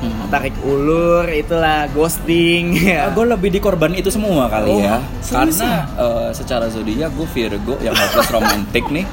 Hmm. 0.00 0.32
tarik 0.32 0.56
ulur, 0.64 1.28
itulah 1.28 1.84
ghosting. 1.92 2.72
ya. 2.88 3.12
gue 3.12 3.20
lebih 3.20 3.52
di 3.52 3.60
korban 3.60 3.92
itu 3.92 4.08
semua 4.08 4.48
kali 4.48 4.72
Oh, 4.72 4.80
ya 4.80 4.96
karena 5.28 5.84
eh, 5.92 6.30
secara 6.32 6.72
zodiak 6.72 7.12
gue 7.12 7.28
Virgo 7.28 7.76
yang 7.84 7.92
hopeless 7.92 8.32
romantic 8.32 8.88
nih 8.88 9.04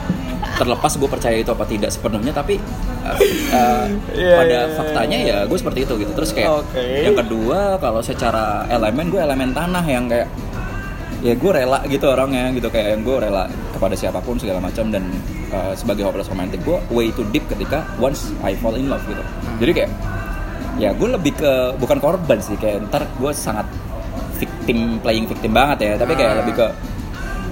terlepas 0.57 0.91
gue 0.97 1.05
percaya 1.05 1.37
itu 1.37 1.53
apa 1.53 1.63
tidak 1.63 1.93
sepenuhnya 1.93 2.33
tapi 2.33 2.57
eh, 3.05 3.15
eh, 3.53 3.85
Iya, 4.17 4.35
pada 4.35 4.49
iya, 4.49 4.61
iya, 4.65 4.75
faktanya 4.75 5.17
ya 5.21 5.37
gue 5.45 5.57
seperti 5.57 5.79
itu 5.85 5.93
gitu. 6.01 6.11
Terus 6.17 6.31
kayak 6.33 6.51
Oke. 6.65 6.81
yang 7.05 7.15
kedua 7.15 7.77
kalau 7.77 8.01
secara 8.01 8.65
elemen 8.67 9.13
gue 9.13 9.21
elemen 9.21 9.53
tanah 9.53 9.85
yang 9.85 10.09
kayak 10.09 10.27
ya 11.21 11.33
gue 11.33 11.51
rela 11.53 11.79
gitu 11.85 12.05
orangnya 12.09 12.49
gitu. 12.57 12.67
Kayak 12.67 12.97
yang 12.97 13.01
gue 13.05 13.15
rela 13.21 13.43
kepada 13.77 13.93
siapa 13.93 14.19
pun 14.19 14.41
segala 14.41 14.57
macam 14.57 14.89
dan 14.89 15.05
uh, 15.53 15.73
sebagai 15.77 16.09
hopeless 16.09 16.27
romantic 16.27 16.59
gue 16.65 16.77
way 16.89 17.13
too 17.13 17.25
deep 17.29 17.45
ketika 17.47 17.85
once 18.01 18.33
I 18.41 18.57
fall 18.57 18.73
in 18.73 18.89
love 18.89 19.05
gitu. 19.05 19.21
Jadi 19.61 19.71
kayak 19.83 19.91
ya 20.77 20.89
gue 20.93 21.09
lebih 21.09 21.33
ke 21.37 21.53
bukan 21.77 21.97
korban 22.01 22.37
sih 22.41 22.57
kayak 22.57 22.89
ntar 22.89 23.05
gue 23.17 23.31
sangat 23.33 23.65
victim 24.37 24.97
playing 25.01 25.25
victim 25.29 25.53
banget 25.53 25.77
ya. 25.85 25.93
Tapi 26.01 26.13
kayak 26.17 26.31
Ah. 26.33 26.37
lebih 26.41 26.53
ke 26.57 26.67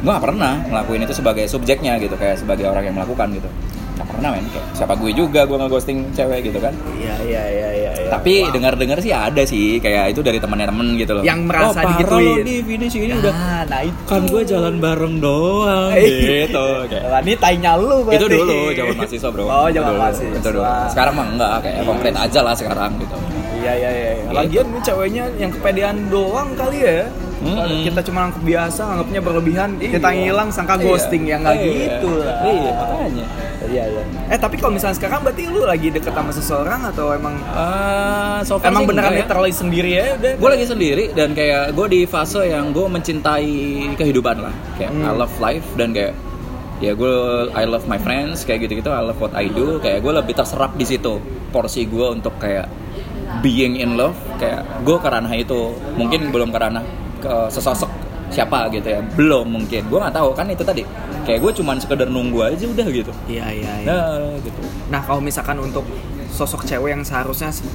gue 0.06 0.12
gak 0.12 0.22
pernah 0.24 0.54
ngelakuin 0.64 1.02
itu 1.02 1.14
sebagai 1.14 1.46
subjeknya 1.46 1.98
gitu 1.98 2.14
kayak 2.14 2.38
sebagai 2.38 2.66
orang 2.66 2.86
yang 2.86 2.96
melakukan 2.96 3.34
gitu 3.34 3.50
gak 3.96 4.06
pernah 4.06 4.28
men 4.30 4.46
kayak 4.46 4.68
siapa 4.72 4.94
gue 4.94 5.12
juga 5.12 5.42
gue 5.44 5.58
ngeghosting 5.58 6.12
cewek 6.12 6.46
gitu 6.46 6.60
kan 6.60 6.76
Iya 6.94 7.16
iya 7.24 7.44
iya 7.48 7.70
iya. 7.74 7.92
iya. 7.96 8.10
tapi 8.12 8.44
Wow. 8.44 8.52
dengar-dengar 8.52 8.98
sih 9.00 9.10
ada 9.10 9.42
sih 9.44 9.80
kayak 9.80 10.12
itu 10.12 10.20
dari 10.20 10.36
temannya 10.36 10.68
temen 10.68 10.88
gitu 10.94 11.12
loh 11.12 11.24
Yang 11.24 11.40
merasa 11.44 11.80
oh, 11.80 11.90
digituin. 11.90 12.28
lo 12.28 12.44
nih 12.44 12.58
ini 12.70 12.86
sih 12.86 13.00
ini 13.02 13.14
udah 13.16 13.34
Nah, 13.34 13.62
nah 13.66 13.82
itu. 13.82 14.02
kan 14.06 14.22
gue 14.26 14.42
jalan 14.44 14.76
bareng 14.78 15.16
doang 15.18 15.90
gitu 16.28 16.68
kayak 16.86 17.06
Lah, 17.08 17.20
ini 17.20 17.34
tainya 17.36 17.72
lu 17.74 18.04
berarti. 18.04 18.20
itu 18.20 18.28
dulu 18.30 18.58
zaman 18.70 18.94
mahasiswa 18.96 19.30
bro 19.32 19.44
Oh, 19.44 19.68
zaman 19.68 19.90
dulu, 19.90 19.98
mahasiswa. 19.98 20.36
itu 20.36 20.50
dulu. 20.52 20.64
sekarang 20.88 21.14
mah 21.16 21.28
enggak 21.28 21.52
kayak 21.62 21.78
konkret 21.82 22.16
aja 22.16 22.40
lah 22.42 22.54
sekarang 22.54 22.92
gitu 23.00 23.16
Iya 23.56 23.74
iya 23.74 23.90
iya. 23.90 24.10
Gitu. 24.14 24.30
Lagian 24.32 24.66
ini 24.68 24.80
ceweknya 24.80 25.24
yang 25.38 25.50
kepedean 25.50 25.98
doang 26.06 26.54
kali 26.54 26.78
ya. 26.78 27.10
Mm-mm. 27.38 27.84
Kita 27.84 28.00
cuma 28.02 28.20
anggap 28.24 28.42
biasa, 28.42 28.82
anggapnya 28.88 29.20
berlebihan. 29.20 29.70
Kita 29.76 30.08
Iya. 30.08 30.18
ngilang 30.22 30.50
sangka 30.50 30.76
Iya. 30.76 30.84
ghosting 30.86 31.24
ya 31.26 31.36
nggak 31.38 31.56
Iya. 31.56 31.68
gitu 31.68 32.10
lah. 32.16 32.36
iya 32.46 32.72
makanya 32.74 33.26
Iya 33.66 33.84
iya. 33.90 34.02
Eh 34.28 34.38
tapi 34.38 34.56
kalau 34.56 34.72
misalnya 34.72 34.94
sekarang 34.94 35.20
berarti 35.20 35.44
lu 35.46 35.66
lagi 35.66 35.90
deket 35.90 36.14
sama 36.14 36.30
seseorang 36.30 36.86
atau 36.86 37.12
emang 37.12 37.34
Eh, 37.36 38.40
so 38.44 38.56
far 38.56 38.70
emang 38.70 38.86
beneran 38.86 39.10
ya. 39.12 39.22
literally 39.22 39.50
sendiri 39.52 39.90
ya 39.92 40.06
udah? 40.16 40.34
gue 40.38 40.50
lagi 40.52 40.66
sendiri 40.66 41.04
dan 41.12 41.34
kayak 41.34 41.74
gue 41.74 41.88
di 41.88 42.02
fase 42.06 42.46
yang 42.46 42.70
gue 42.70 42.86
mencintai 42.86 43.50
kehidupan 43.96 44.38
lah 44.40 44.54
kayak 44.76 44.92
Hmm. 44.92 45.04
I 45.04 45.14
love 45.16 45.34
life 45.40 45.66
dan 45.74 45.92
kayak 45.92 46.14
ya 46.78 46.94
gue 46.94 47.14
I 47.52 47.64
love 47.64 47.86
my 47.86 47.98
friends 47.98 48.44
kayak 48.44 48.64
gitu 48.64 48.80
gitu 48.80 48.90
I 48.90 49.02
love 49.02 49.18
what 49.18 49.34
I 49.34 49.48
do 49.48 49.80
kayak 49.80 50.00
gue 50.00 50.14
lebih 50.14 50.34
terserap 50.34 50.76
di 50.76 50.84
situ 50.84 51.18
porsi 51.50 51.84
gue 51.84 52.08
untuk 52.12 52.38
kayak 52.38 52.70
being 53.42 53.76
in 53.76 53.96
love 53.96 54.14
kayak 54.36 54.62
gue 54.80 54.96
ke 54.96 55.08
ranah 55.08 55.34
itu 55.34 55.60
mungkin 55.96 56.30
belum 56.30 56.50
ke 56.50 56.60
ranah 56.60 56.86
ke 57.26 57.36
sesosok 57.50 57.90
siapa 58.30 58.70
gitu 58.70 58.86
ya. 58.86 59.02
Belum 59.18 59.46
mungkin. 59.50 59.82
Gue 59.90 60.00
nggak 60.02 60.16
tahu. 60.16 60.30
Kan 60.38 60.50
itu 60.50 60.62
tadi. 60.62 60.84
Kayak 61.26 61.40
gue 61.42 61.52
cuman 61.62 61.76
sekedar 61.82 62.06
nunggu 62.06 62.40
aja 62.46 62.66
udah 62.70 62.86
gitu. 62.90 63.12
Iya 63.26 63.46
iya 63.50 63.74
iya. 63.82 63.88
nah 63.90 64.38
gitu. 64.42 64.60
Nah 64.94 65.02
kalau 65.02 65.22
misalkan 65.22 65.58
untuk 65.58 65.86
sosok 66.30 66.66
cewek 66.68 66.94
yang 66.94 67.02
seharusnya 67.02 67.50
se- 67.50 67.66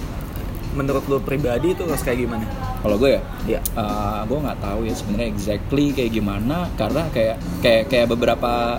menurut 0.71 1.03
lu 1.11 1.19
pribadi 1.19 1.75
itu 1.75 1.83
harus 1.83 1.99
kayak 2.07 2.23
gimana? 2.23 2.47
kalau 2.81 2.97
gue 2.97 3.19
ya? 3.19 3.23
Iya. 3.45 3.61
uh, 3.77 4.23
gue 4.25 4.39
nggak 4.41 4.59
tahu 4.63 4.89
ya 4.89 4.95
sebenarnya 4.95 5.29
exactly 5.29 5.87
kayak 5.91 6.13
gimana. 6.15 6.71
Karena 6.79 7.03
kayak 7.11 7.37
kayak 7.61 7.83
kayak 7.91 8.07
beberapa 8.07 8.79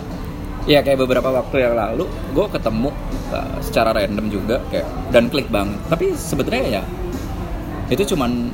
ya 0.69 0.79
kayak 0.85 0.99
beberapa 1.01 1.29
waktu 1.33 1.65
yang 1.65 1.73
lalu 1.73 2.05
gue 2.31 2.45
ketemu 2.53 2.89
uh, 3.33 3.57
secara 3.59 3.91
random 3.97 4.25
juga 4.29 4.61
kayak 4.71 4.87
dan 5.11 5.27
klik 5.27 5.49
banget. 5.51 5.79
Tapi 5.89 6.15
sebetulnya 6.15 6.81
ya 6.81 6.83
itu 7.91 8.15
cuman 8.15 8.47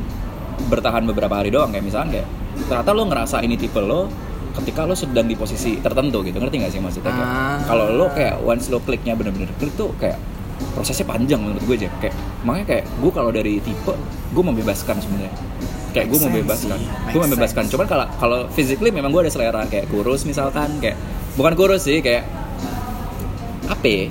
bertahan 0.65 1.05
beberapa 1.05 1.37
hari 1.37 1.53
doang 1.53 1.69
kayak 1.69 1.85
misalnya 1.85 2.21
kayak 2.21 2.27
ternyata 2.65 2.89
lo 2.91 3.03
ngerasa 3.05 3.37
ini 3.45 3.55
tipe 3.55 3.77
lo 3.77 4.09
ketika 4.57 4.89
lo 4.89 4.97
sedang 4.97 5.29
di 5.29 5.37
posisi 5.37 5.77
tertentu 5.77 6.25
gitu. 6.25 6.41
Ngerti 6.41 6.55
gak 6.65 6.71
sih 6.73 6.81
maksudnya? 6.81 7.13
Kayak 7.13 7.29
Ah. 7.29 7.59
kalau 7.69 7.85
lo 7.93 8.09
kayak 8.09 8.41
once 8.41 8.73
lo 8.73 8.81
kliknya 8.81 9.13
bener-bener 9.13 9.53
klik 9.61 9.77
tuh 9.77 9.93
kayak 10.01 10.17
prosesnya 10.73 11.05
panjang 11.05 11.37
menurut 11.37 11.61
gue 11.61 11.75
aja 11.77 11.89
kayak 12.01 12.17
makanya 12.41 12.65
kayak 12.65 12.83
gue 12.89 13.11
kalau 13.13 13.29
dari 13.29 13.61
tipe 13.61 13.93
gue 14.33 14.43
membebaskan 14.43 14.97
sebenarnya. 14.97 15.33
Kayak 15.93 16.07
gue 16.09 16.17
sense 16.17 16.27
membebaskan. 16.33 16.79
gue 17.13 17.21
membebaskan. 17.21 17.63
cuman 17.69 17.85
kalau 17.85 18.05
kalau 18.17 18.39
physically 18.49 18.89
memang 18.89 19.13
gue 19.13 19.21
ada 19.21 19.31
selera 19.31 19.61
kayak 19.69 19.85
kurus 19.93 20.25
misalkan 20.25 20.81
kayak 20.81 20.97
bukan 21.37 21.53
kurus 21.53 21.85
sih 21.85 22.01
kayak 22.01 22.25
apa 23.69 24.09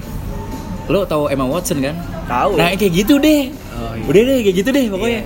lo 0.87 1.03
tau 1.03 1.27
Emma 1.27 1.43
Watson 1.43 1.83
kan? 1.83 1.99
Tahu. 2.27 2.59
nah 2.59 2.71
kayak 2.75 2.93
gitu 2.95 3.19
deh. 3.19 3.51
Oh, 3.77 3.93
iya. 3.95 4.03
udah 4.07 4.23
deh 4.23 4.39
kayak 4.47 4.57
gitu 4.63 4.71
deh 4.71 4.85
pokoknya. 4.91 5.21
Iya, 5.23 5.25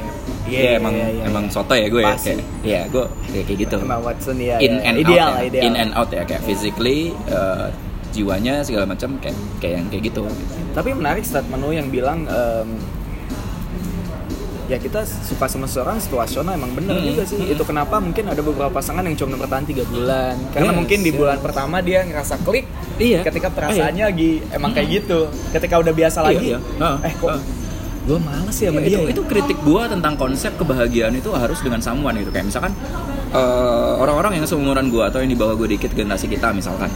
Iya, 0.52 0.60
iya, 0.60 0.70
emang 0.76 0.94
iya, 0.94 1.08
iya, 1.08 1.22
emang 1.24 1.44
iya. 1.46 1.52
soto 1.52 1.72
ya 1.72 1.86
gue 1.86 2.02
ya 2.02 2.14
kayak 2.16 2.38
ya 2.60 2.80
gue 2.86 3.04
kayak 3.26 3.44
kayak 3.46 3.58
gitu 3.62 3.76
Emma 3.78 3.98
Watson 3.98 4.36
ya. 4.36 4.56
in 4.58 4.74
ya. 4.74 4.84
and 4.84 4.96
ideal 4.98 5.28
out 5.28 5.32
ya. 5.32 5.46
ideal. 5.46 5.62
in 5.62 5.74
and 5.74 5.90
out 5.94 6.10
ya 6.10 6.22
kayak 6.22 6.42
physically 6.42 7.00
uh, 7.28 7.70
jiwanya 8.10 8.60
segala 8.60 8.84
macam 8.84 9.14
kayak 9.16 9.38
kayak 9.58 9.74
yang 9.76 9.86
kayak 9.86 10.02
gitu 10.04 10.22
Tapi 10.70 10.88
menarik 10.92 11.22
statement 11.22 11.60
lu 11.60 11.70
yang 11.70 11.86
bilang 11.88 12.26
em, 12.26 12.68
ya 14.66 14.78
kita 14.78 15.02
suka 15.02 15.46
sama 15.46 15.66
seseorang 15.66 15.98
situasional 15.98 16.54
emang 16.54 16.70
bener 16.72 16.94
Hmm, 16.94 17.02
juga 17.04 17.22
sih. 17.24 17.34
hmm. 17.36 17.52
Itu 17.52 17.62
kenapa 17.64 17.98
mungkin 17.98 18.22
ada 18.24 18.38
beberapa 18.38 18.70
pasangan 18.70 19.02
yang 19.02 19.14
cuma 19.14 19.34
bertahan 19.34 19.62
tiga 19.64 19.82
bulan. 19.84 20.38
Karena 20.50 20.70
Yes, 20.70 20.78
mungkin 20.78 20.98
di 21.00 21.10
yes. 21.10 21.18
bulan 21.18 21.38
pertama 21.38 21.76
dia 21.80 22.02
ngerasa 22.02 22.38
klik. 22.40 22.70
Iya. 22.94 23.26
Ketika 23.26 23.50
perasaannya 23.50 24.04
lagi 24.06 24.38
emang 24.48 24.70
kayak 24.70 24.88
gitu. 24.92 25.26
Ketika 25.50 25.74
udah 25.76 25.90
biasa 25.90 26.18
Iya, 26.20 26.26
lagi, 26.30 26.46
iya. 26.48 26.58
Ah, 26.78 26.96
eh 27.02 27.10
kok 27.12 27.28
ah. 27.28 27.40
Gue 28.10 28.18
males 28.18 28.56
ya 28.58 28.74
sama 28.74 28.82
Ya, 28.82 28.82
dia. 28.82 28.90
itu. 28.90 28.98
ya? 28.98 29.10
itu 29.14 29.22
kritik 29.22 29.58
gua 29.62 29.86
tentang 29.86 30.18
konsep 30.18 30.50
kebahagiaan 30.58 31.14
itu 31.14 31.30
harus 31.30 31.62
dengan 31.62 31.78
someone 31.78 32.18
gitu. 32.18 32.34
Kayak 32.34 32.50
misalkan 32.50 32.72
eh, 33.30 33.92
orang-orang 34.02 34.42
yang 34.42 34.46
seumuran 34.50 34.90
gua 34.90 35.14
atau 35.14 35.22
yang 35.22 35.30
di 35.30 35.38
bawah 35.38 35.54
gue 35.54 35.78
dikit 35.78 35.94
generasi 35.94 36.26
kita 36.26 36.50
misalkan. 36.50 36.90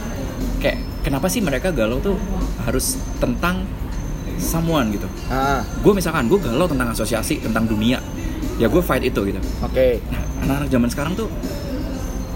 Kayak 0.59 0.83
kenapa 1.07 1.31
sih 1.31 1.39
mereka 1.39 1.71
galau 1.71 2.03
tuh 2.03 2.19
harus 2.67 2.99
tentang 3.23 3.63
someone 4.35 4.91
gitu? 4.91 5.07
Ah, 5.31 5.63
gue 5.63 5.93
misalkan 5.95 6.27
gue 6.27 6.35
galau 6.35 6.67
tentang 6.67 6.91
asosiasi 6.91 7.39
tentang 7.39 7.63
dunia. 7.63 8.03
Ya 8.59 8.67
gue 8.67 8.83
fight 8.83 9.07
itu 9.07 9.23
gitu. 9.23 9.39
Oke. 9.63 10.03
Nah, 10.11 10.23
anak-anak 10.43 10.67
zaman 10.67 10.89
sekarang 10.91 11.13
tuh 11.15 11.31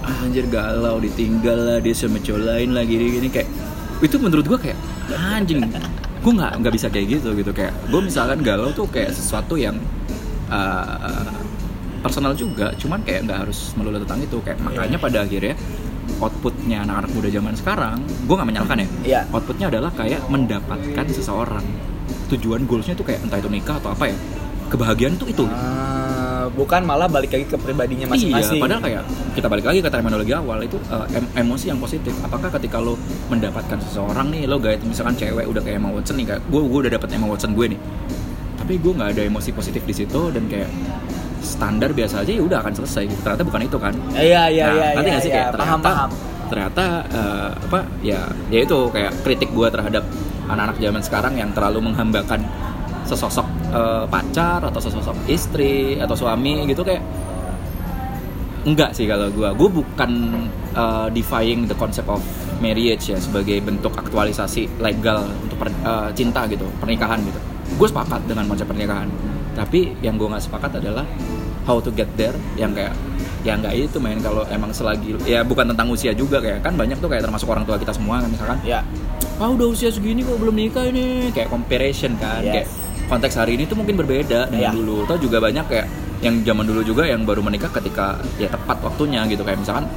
ah, 0.08 0.24
anjir 0.24 0.48
galau 0.48 1.04
ditinggal 1.04 1.60
lah 1.60 1.78
dia 1.84 1.92
sama 1.92 2.24
cowok 2.24 2.42
lain 2.48 2.72
lah 2.72 2.88
gini 2.88 3.12
gini. 3.12 3.28
Kayak 3.28 3.52
itu 4.00 4.16
menurut 4.16 4.48
gua 4.48 4.56
kayak 4.56 4.80
anjing 5.12 5.60
gue 6.20 6.32
nggak 6.36 6.54
nggak 6.60 6.74
bisa 6.76 6.88
kayak 6.92 7.20
gitu 7.20 7.30
gitu. 7.38 7.52
Kayak 7.56 7.74
gue 7.88 8.02
misalkan 8.04 8.40
galau 8.44 8.70
tuh 8.76 8.88
kayak 8.92 9.16
sesuatu 9.16 9.56
yang 9.56 9.80
uh, 10.52 11.32
personal 12.04 12.36
juga. 12.36 12.76
Cuman 12.76 13.04
kayak 13.08 13.30
nggak 13.30 13.40
harus 13.48 13.72
melulu 13.80 14.04
tentang 14.04 14.20
itu. 14.24 14.38
Kayak 14.44 14.60
makanya 14.64 14.98
pada 15.00 15.18
akhirnya 15.24 15.56
outputnya 16.20 16.84
anak-anak 16.84 17.12
muda 17.16 17.30
zaman 17.32 17.54
sekarang 17.56 17.98
gue 18.04 18.36
nggak 18.36 18.50
menyalahkan 18.50 18.78
ya. 18.82 18.88
Iya. 19.06 19.22
outputnya 19.32 19.66
adalah 19.72 19.92
kayak 19.96 20.22
mendapatkan 20.28 21.06
seseorang. 21.14 21.66
Tujuan 22.30 22.66
goalsnya 22.66 22.94
tuh 22.94 23.06
kayak 23.08 23.26
entah 23.26 23.40
itu 23.40 23.50
nikah 23.50 23.80
atau 23.80 23.94
apa 23.94 24.12
ya. 24.12 24.18
Kebahagiaan 24.70 25.18
tuh 25.18 25.28
itu. 25.32 25.46
Ah, 25.50 26.19
bukan 26.52 26.82
malah 26.84 27.06
balik 27.06 27.32
lagi 27.32 27.46
ke 27.46 27.58
pribadinya 27.58 28.10
masing-masing. 28.10 28.58
Iya, 28.58 28.64
padahal 28.66 28.82
kayak 28.82 29.04
kita 29.34 29.48
balik 29.48 29.66
lagi 29.66 29.80
ke 29.80 29.90
terminologi 29.90 30.34
awal 30.34 30.60
itu 30.62 30.78
uh, 30.90 31.06
em- 31.10 31.32
emosi 31.38 31.72
yang 31.72 31.80
positif. 31.80 32.14
Apakah 32.22 32.50
ketika 32.58 32.78
lo 32.78 32.98
mendapatkan 33.28 33.78
seseorang 33.80 34.30
nih, 34.30 34.46
lo 34.46 34.58
gak 34.58 34.82
misalkan 34.84 35.16
cewek 35.16 35.46
udah 35.46 35.62
kayak 35.62 35.78
Emma 35.80 35.90
Watson 35.90 36.16
nih, 36.18 36.26
kayak 36.36 36.42
gue 36.48 36.62
gue 36.62 36.80
udah 36.88 36.92
dapet 36.98 37.10
Emma 37.14 37.28
Watson 37.28 37.52
gue 37.54 37.66
nih, 37.74 37.80
tapi 38.58 38.74
gue 38.78 38.92
nggak 38.94 39.10
ada 39.16 39.22
emosi 39.26 39.50
positif 39.54 39.82
di 39.84 39.94
situ 39.96 40.22
dan 40.30 40.44
kayak 40.50 40.70
standar 41.40 41.96
biasa 41.96 42.28
aja 42.28 42.32
ya 42.36 42.44
udah 42.44 42.60
akan 42.60 42.74
selesai. 42.76 43.04
Gitu. 43.08 43.20
Ternyata 43.24 43.44
bukan 43.48 43.62
itu 43.64 43.78
kan? 43.80 43.94
Iya 44.12 44.44
iya 44.52 44.66
Nah, 44.68 44.76
iya. 44.76 44.88
nanti 44.98 45.10
iya, 45.10 45.20
sih 45.24 45.30
iya. 45.32 45.36
kayak 45.40 45.48
ternyata 45.56 45.64
paham 45.64 45.80
paham. 45.82 46.10
ternyata 46.50 46.84
uh, 47.14 47.50
apa 47.56 47.80
ya 48.02 48.20
ya 48.50 48.60
itu 48.66 48.78
kayak 48.90 49.12
kritik 49.22 49.50
gue 49.54 49.68
terhadap 49.70 50.04
anak-anak 50.50 50.78
zaman 50.82 51.02
sekarang 51.06 51.34
yang 51.38 51.54
terlalu 51.54 51.80
menghambakan 51.86 52.42
sesosok 53.10 53.48
uh, 53.74 54.06
pacar 54.06 54.62
atau 54.62 54.78
sesosok 54.78 55.18
istri 55.26 55.98
atau 55.98 56.14
suami 56.14 56.70
gitu 56.70 56.86
kayak 56.86 57.02
enggak 58.68 58.92
sih 58.92 59.08
kalau 59.08 59.32
gue 59.32 59.50
gue 59.50 59.70
bukan 59.72 60.12
uh, 60.76 61.08
defying 61.10 61.66
the 61.66 61.74
concept 61.74 62.06
of 62.06 62.20
marriage 62.60 63.08
ya 63.08 63.18
sebagai 63.18 63.58
bentuk 63.64 63.96
aktualisasi 63.96 64.68
legal 64.78 65.24
untuk 65.42 65.58
per- 65.58 65.80
uh, 65.82 66.12
cinta 66.12 66.44
gitu 66.46 66.68
pernikahan 66.78 67.24
gitu. 67.24 67.40
Gue 67.80 67.88
sepakat 67.88 68.28
dengan 68.28 68.46
konsep 68.46 68.68
pernikahan. 68.68 69.08
Tapi 69.56 69.96
yang 70.04 70.20
gue 70.20 70.28
nggak 70.28 70.44
sepakat 70.44 70.78
adalah 70.78 71.08
how 71.64 71.80
to 71.80 71.90
get 71.90 72.08
there 72.14 72.36
yang 72.60 72.76
kayak 72.76 72.92
ya 73.40 73.56
nggak 73.56 73.72
itu 73.72 73.98
main 74.04 74.20
kalau 74.20 74.44
emang 74.52 74.76
selagi 74.76 75.16
ya 75.24 75.40
bukan 75.48 75.72
tentang 75.72 75.88
usia 75.88 76.12
juga 76.12 76.44
kayak 76.44 76.60
kan 76.60 76.76
banyak 76.76 77.00
tuh 77.00 77.08
kayak 77.08 77.24
termasuk 77.24 77.48
orang 77.48 77.64
tua 77.64 77.80
kita 77.80 77.96
semua 77.96 78.20
kan 78.20 78.28
misalkan 78.28 78.60
Ya. 78.68 78.84
ah 79.40 79.48
udah 79.48 79.72
usia 79.72 79.88
segini 79.88 80.20
kok 80.20 80.36
belum 80.36 80.52
nikah 80.52 80.92
ini. 80.92 81.32
Kayak 81.32 81.48
comparison 81.48 82.20
kan 82.20 82.44
Yes. 82.44 82.52
kayak 82.52 82.68
konteks 83.10 83.36
hari 83.36 83.58
ini 83.58 83.66
tuh 83.66 83.76
mungkin 83.76 83.98
berbeda 83.98 84.48
dengan 84.48 84.70
Iya. 84.70 84.72
dulu 84.72 85.04
atau 85.04 85.18
juga 85.18 85.38
banyak 85.40 85.66
kayak 85.66 85.88
yang 86.20 86.44
zaman 86.44 86.64
dulu 86.64 86.82
juga 86.84 87.04
yang 87.04 87.24
baru 87.24 87.40
menikah 87.40 87.72
ketika 87.72 88.06
ya 88.36 88.48
tepat 88.48 88.78
waktunya 88.82 89.24
gitu 89.26 89.42
kayak 89.42 89.58
misalkan 89.58 89.88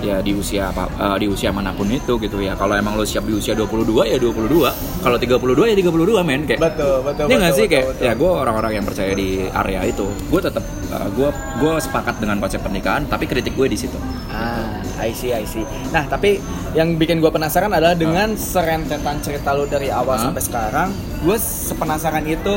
ya 0.00 0.20
di 0.20 0.32
usia 0.32 0.68
apa 0.68 0.84
eh, 0.86 1.16
di 1.18 1.26
usia 1.26 1.48
mana 1.48 1.72
pun 1.72 1.88
itu 1.88 2.16
gitu 2.18 2.36
ya 2.38 2.52
kalau 2.52 2.72
emang 2.72 2.92
lo 2.92 3.02
siap 3.02 3.24
di 3.24 3.32
usia 3.32 3.52
22 3.52 3.88
ya 4.06 4.16
22 4.16 4.52
kalau 5.00 5.16
32 5.16 5.40
ya 5.64 5.74
32 5.74 6.20
men 6.22 6.44
kayak 6.44 6.60
Betul 6.62 7.00
betul. 7.02 7.24
Iya 7.24 7.36
nggak 7.38 7.52
sih 7.52 7.64
betul, 7.64 7.72
kayak 7.72 7.86
betul. 7.90 8.04
ya 8.04 8.12
gue 8.14 8.30
orang-orang 8.30 8.72
yang 8.74 8.84
percaya 8.84 9.12
di 9.12 9.28
area 9.44 9.80
itu 9.82 10.04
gue 10.04 10.40
tetap 10.40 10.64
gue 11.10 11.28
gue 11.58 11.74
sepakat 11.80 12.14
dengan 12.16 12.36
konsep 12.38 12.60
pernikahan 12.60 13.02
tapi 13.04 13.24
kritik 13.24 13.52
gue 13.52 13.66
di 13.66 13.76
situ 13.76 13.96
Ah, 14.28 14.66
I 14.98 15.10
see, 15.10 15.30
I 15.30 15.42
see. 15.44 15.62
Nah, 15.90 16.04
tapi 16.04 16.42
yang 16.72 16.94
bikin 16.94 17.18
gue 17.18 17.30
penasaran 17.30 17.70
adalah 17.70 17.94
dengan 17.94 18.34
serentetan 18.34 19.18
cerita 19.20 19.54
lo 19.54 19.62
dari 19.64 19.86
awal 19.86 20.18
Hah? 20.18 20.26
sampai 20.26 20.42
sekarang, 20.42 20.88
gue 21.24 21.36
sepenasaran 21.36 22.24
itu 22.24 22.56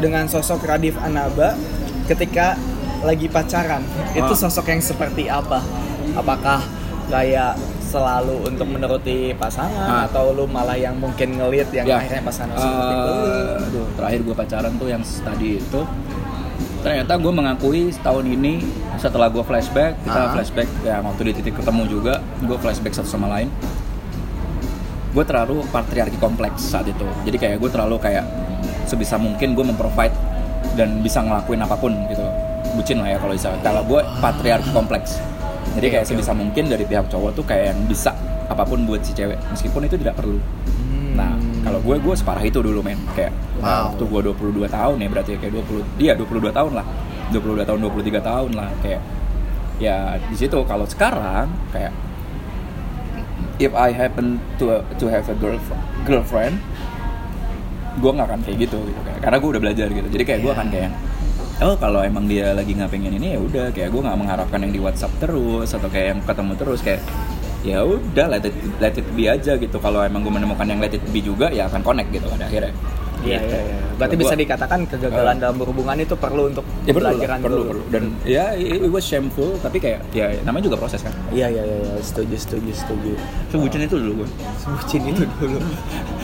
dengan 0.00 0.24
sosok 0.24 0.64
Radif 0.64 0.96
Anaba 0.96 1.52
ketika 2.08 2.56
lagi 3.02 3.28
pacaran. 3.28 3.84
Itu 4.12 4.32
Ah. 4.32 4.38
sosok 4.38 4.66
yang 4.68 4.80
seperti 4.80 5.28
apa? 5.28 5.60
Apakah 6.14 6.64
kayak 7.06 7.58
selalu 7.82 8.48
untuk 8.48 8.64
menuruti 8.64 9.36
pasangan 9.36 9.84
Ah. 9.84 10.02
atau 10.08 10.32
lu 10.32 10.48
malah 10.48 10.74
yang 10.74 10.96
mungkin 10.96 11.36
ngelit 11.36 11.68
yang 11.70 11.84
Ya. 11.84 12.00
akhirnya 12.00 12.24
pasangan? 12.24 12.56
Eh, 12.56 13.68
aduh, 13.68 13.86
terakhir 13.92 14.20
gue 14.22 14.34
pacaran 14.34 14.72
tuh 14.74 14.88
yang 14.88 15.02
tadi 15.04 15.60
itu 15.60 15.80
ternyata 16.82 17.14
gue 17.14 17.30
mengakui 17.30 17.94
setahun 17.94 18.26
ini 18.26 18.58
setelah 18.98 19.30
gue 19.30 19.38
flashback 19.38 19.94
kita 20.02 20.18
Ah. 20.18 20.32
flashback 20.34 20.66
ya 20.82 20.98
waktu 20.98 21.30
di 21.30 21.32
titik 21.38 21.54
ketemu 21.54 21.82
juga 21.86 22.18
gue 22.40 22.58
flashback 22.58 22.90
satu 22.92 23.06
sama 23.08 23.30
lain 23.30 23.46
gue 25.12 25.24
terlalu 25.28 25.60
patriarki 25.68 26.16
kompleks 26.16 26.72
saat 26.72 26.88
itu. 26.88 27.04
Jadi 27.28 27.36
kayak 27.36 27.56
gue 27.60 27.70
terlalu 27.70 28.00
kayak 28.00 28.24
sebisa 28.88 29.20
mungkin 29.20 29.52
gue 29.52 29.64
memprovide 29.64 30.14
dan 30.74 31.04
bisa 31.04 31.20
ngelakuin 31.20 31.60
apa 31.60 31.76
pun 31.76 31.92
gitu. 32.08 32.24
Bucin 32.72 33.04
lah 33.04 33.12
ya 33.12 33.18
kalau 33.20 33.36
bisa. 33.36 33.52
Kalau 33.60 33.84
gue 33.84 34.00
patriarki 34.24 34.72
kompleks. 34.72 35.20
Jadi 35.76 35.86
Oke, 35.88 35.94
kayak 36.00 36.06
sebisa 36.08 36.32
mungkin 36.32 36.68
dari 36.68 36.84
pihak 36.84 37.08
cowok 37.08 37.30
tuh 37.36 37.44
kayak 37.44 37.72
yang 37.72 37.80
bisa 37.88 38.12
apa 38.48 38.64
pun 38.64 38.84
buat 38.88 39.00
si 39.04 39.12
cewek. 39.12 39.36
Meskipun 39.52 39.88
itu 39.88 39.96
tidak 40.00 40.16
perlu. 40.16 40.36
Hmm. 40.36 41.12
Nah, 41.16 41.32
kalau 41.64 41.80
gue 41.84 41.96
gue 42.00 42.14
separah 42.16 42.44
itu 42.44 42.60
dulu 42.64 42.80
men. 42.80 43.00
Kayak 43.12 43.32
Wow. 43.62 43.94
waktu 43.94 44.04
gue 44.10 44.20
22 44.34 44.66
tahun 44.66 44.96
ya 44.98 45.08
berarti 45.12 45.30
kayak 45.38 45.52
20 45.54 45.86
dia 46.00 46.12
22 46.18 46.50
tahun 46.50 46.72
lah. 46.74 46.86
22 47.30 47.62
tahun 47.68 47.78
23 47.78 48.20
tahun 48.20 48.50
lah. 48.58 48.70
Kayak 48.80 49.00
ya 49.78 49.96
di 50.18 50.36
situ. 50.36 50.58
Kalau 50.66 50.84
sekarang 50.88 51.46
kayak 51.70 51.92
if 53.62 53.72
I 53.78 53.94
happen 53.94 54.42
to 54.58 54.82
to 54.98 55.04
have 55.06 55.30
a 55.30 55.36
girl 55.38 55.58
girlfriend 56.02 56.58
gue 58.02 58.10
nggak 58.10 58.26
akan 58.26 58.40
kayak 58.42 58.58
gitu 58.66 58.78
gitu. 58.88 59.00
Kayak 59.04 59.20
karena 59.20 59.36
gue 59.38 59.48
udah 59.52 59.62
belajar 59.62 59.86
gitu. 59.92 60.08
Jadi 60.08 60.24
kayak 60.24 60.40
gue 60.42 60.50
Iya. 60.50 60.56
akan 60.58 60.66
kayak 60.72 60.90
oh 61.62 61.74
kalau 61.78 62.00
emang 62.02 62.24
dia 62.26 62.56
lagi 62.56 62.72
nggak 62.74 62.90
pengen 62.90 63.12
ini 63.20 63.36
ya 63.36 63.38
udah. 63.38 63.66
Kayak 63.70 63.88
gue 63.92 64.00
nggak 64.02 64.18
mengharapkan 64.18 64.58
yang 64.64 64.72
di 64.72 64.80
WhatsApp 64.80 65.12
terus 65.20 65.68
atau 65.70 65.88
kayak 65.92 66.06
yang 66.16 66.20
ketemu 66.24 66.52
terus 66.56 66.80
kayak 66.80 67.00
ya 67.62 67.78
udah 67.86 68.26
let 68.26 68.42
it, 68.42 68.54
let 68.82 68.94
it 68.96 69.06
be 69.14 69.28
aja 69.28 69.54
gitu. 69.60 69.76
Kalau 69.78 70.00
emang 70.02 70.24
gue 70.24 70.32
menemukan 70.32 70.64
yang 70.66 70.80
let 70.80 70.96
it 70.96 71.04
be 71.12 71.20
juga 71.20 71.52
ya 71.52 71.68
akan 71.68 71.84
connect 71.84 72.08
gitu 72.10 72.26
pada 72.26 72.48
akhirnya 72.48 72.72
Iya, 73.22 73.38
Gitu. 73.38 73.48
iya, 73.48 73.60
iya. 73.62 73.76
Berarti 73.94 74.16
bisa 74.16 74.34
dikatakan 74.34 74.78
kegagalan 74.84 75.36
Eh. 75.36 75.40
dalam 75.40 75.56
berhubungan 75.56 75.94
itu 75.96 76.14
perlu 76.14 76.42
untuk 76.48 76.66
ya 76.82 76.90
perlu 76.90 77.06
pembelajaran 77.06 77.38
perlu 77.38 77.54
dulu. 77.56 77.70
perlu 77.70 77.84
dan 77.88 78.02
ya 78.24 78.50
it, 78.52 78.80
it 78.80 78.90
was 78.90 79.02
shameful 79.02 79.54
tapi 79.58 79.78
kayak 79.78 80.02
ya 80.10 80.26
namanya 80.42 80.66
juga 80.66 80.76
proses 80.76 81.00
kan 81.00 81.14
Iya, 81.30 81.46
iya, 81.48 81.62
iya, 81.62 81.76
iya. 81.78 81.94
setuju, 82.00 82.34
setuju, 82.34 82.70
setuju. 82.72 83.12
sebutin 83.48 83.80
itu 83.84 83.96
dulu 83.96 84.12
gue 84.20 84.28
Bucin 84.64 85.02
itu 85.06 85.22
dulu. 85.32 85.58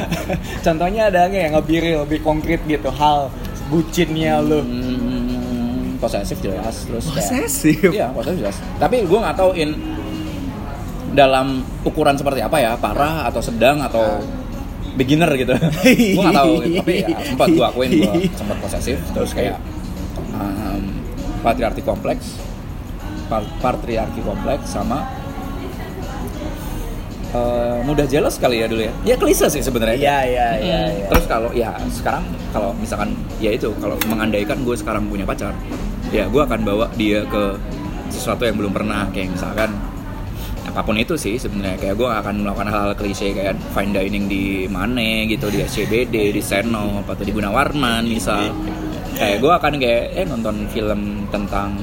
Contohnya 0.66 1.02
ada 1.06 1.20
nggak 1.24 1.42
yang 1.44 1.54
lebih 1.56 1.76
real, 1.78 2.00
lebih 2.02 2.20
konkret 2.20 2.60
gitu 2.64 2.90
hal 2.90 3.30
bucinnya 3.68 4.40
lu? 4.40 4.58
Hmm, 4.58 5.94
posesif 5.96 6.38
jelas 6.40 6.82
terus 6.84 7.04
kayak 7.08 7.30
Posesif. 7.42 7.90
iya 7.90 8.06
posesif 8.08 8.38
jelas 8.40 8.56
tapi 8.76 9.02
gue 9.02 9.18
nggak 9.18 9.36
tahu 9.36 9.50
in 9.52 9.74
dalam 11.10 11.46
ukuran 11.82 12.14
seperti 12.14 12.38
apa 12.38 12.56
ya 12.56 12.72
parah 12.74 13.26
atau 13.26 13.40
sedang 13.40 13.80
atau 13.80 14.22
beginner 14.98 15.30
gitu 15.38 15.54
gue 15.54 16.18
nggak 16.18 16.34
tahu 16.34 16.52
gitu. 16.66 16.82
tapi 16.82 16.92
ya 17.06 17.08
sempat 17.22 17.48
gue 17.54 17.64
akuin 17.64 17.90
gue 18.02 18.12
sempat 18.34 18.56
posesif 18.58 18.98
terus 19.14 19.30
kayak 19.30 19.56
um, 20.34 20.82
patriarki 21.46 21.82
kompleks 21.86 22.34
patriarki 23.62 24.20
kompleks 24.26 24.66
sama 24.66 25.06
uh, 27.32 27.78
mudah 27.84 28.06
jelas 28.08 28.36
kali 28.40 28.64
ya 28.64 28.66
dulu 28.66 28.82
ya 28.82 28.92
ya 29.04 29.14
klise 29.20 29.46
sih 29.52 29.62
sebenarnya 29.62 29.96
Iya, 29.98 30.18
iya, 30.24 30.48
iya. 30.58 30.80
Hmm. 30.82 30.96
iya. 30.98 31.06
Terus 31.12 31.24
kalau 31.28 31.50
ya 31.52 31.70
sekarang 31.92 32.24
kalau 32.50 32.70
misalkan 32.76 33.12
ya 33.38 33.50
itu 33.52 33.68
kalau 33.78 33.96
mengandaikan 34.08 34.58
gue 34.64 34.76
sekarang 34.76 35.06
punya 35.08 35.28
pacar, 35.28 35.52
ya 36.08 36.24
gue 36.26 36.42
akan 36.42 36.60
bawa 36.64 36.86
dia 36.96 37.24
ke 37.28 37.56
sesuatu 38.08 38.48
yang 38.48 38.56
belum 38.56 38.72
pernah 38.72 39.04
kayak 39.12 39.36
misalkan 39.36 39.70
apa 40.78 40.86
pun 40.86 40.94
itu 40.94 41.18
sih 41.18 41.34
sebenarnya 41.34 41.74
kayak 41.74 41.98
gue 41.98 42.06
akan 42.06 42.46
melakukan 42.46 42.70
hal-hal 42.70 42.94
klise 42.94 43.34
kayak 43.34 43.58
fine 43.74 43.90
dining 43.90 44.30
di 44.30 44.70
mana 44.70 45.26
gitu 45.26 45.50
di 45.50 45.66
SCBD 45.66 46.30
di 46.30 46.38
Seno 46.38 47.02
atau 47.02 47.18
di 47.18 47.34
Gunawarman 47.34 48.06
misal 48.06 48.54
kayak 49.18 49.42
gue 49.42 49.52
akan 49.58 49.72
kayak 49.82 50.02
eh 50.14 50.22
nonton 50.22 50.70
film 50.70 51.26
tentang 51.34 51.74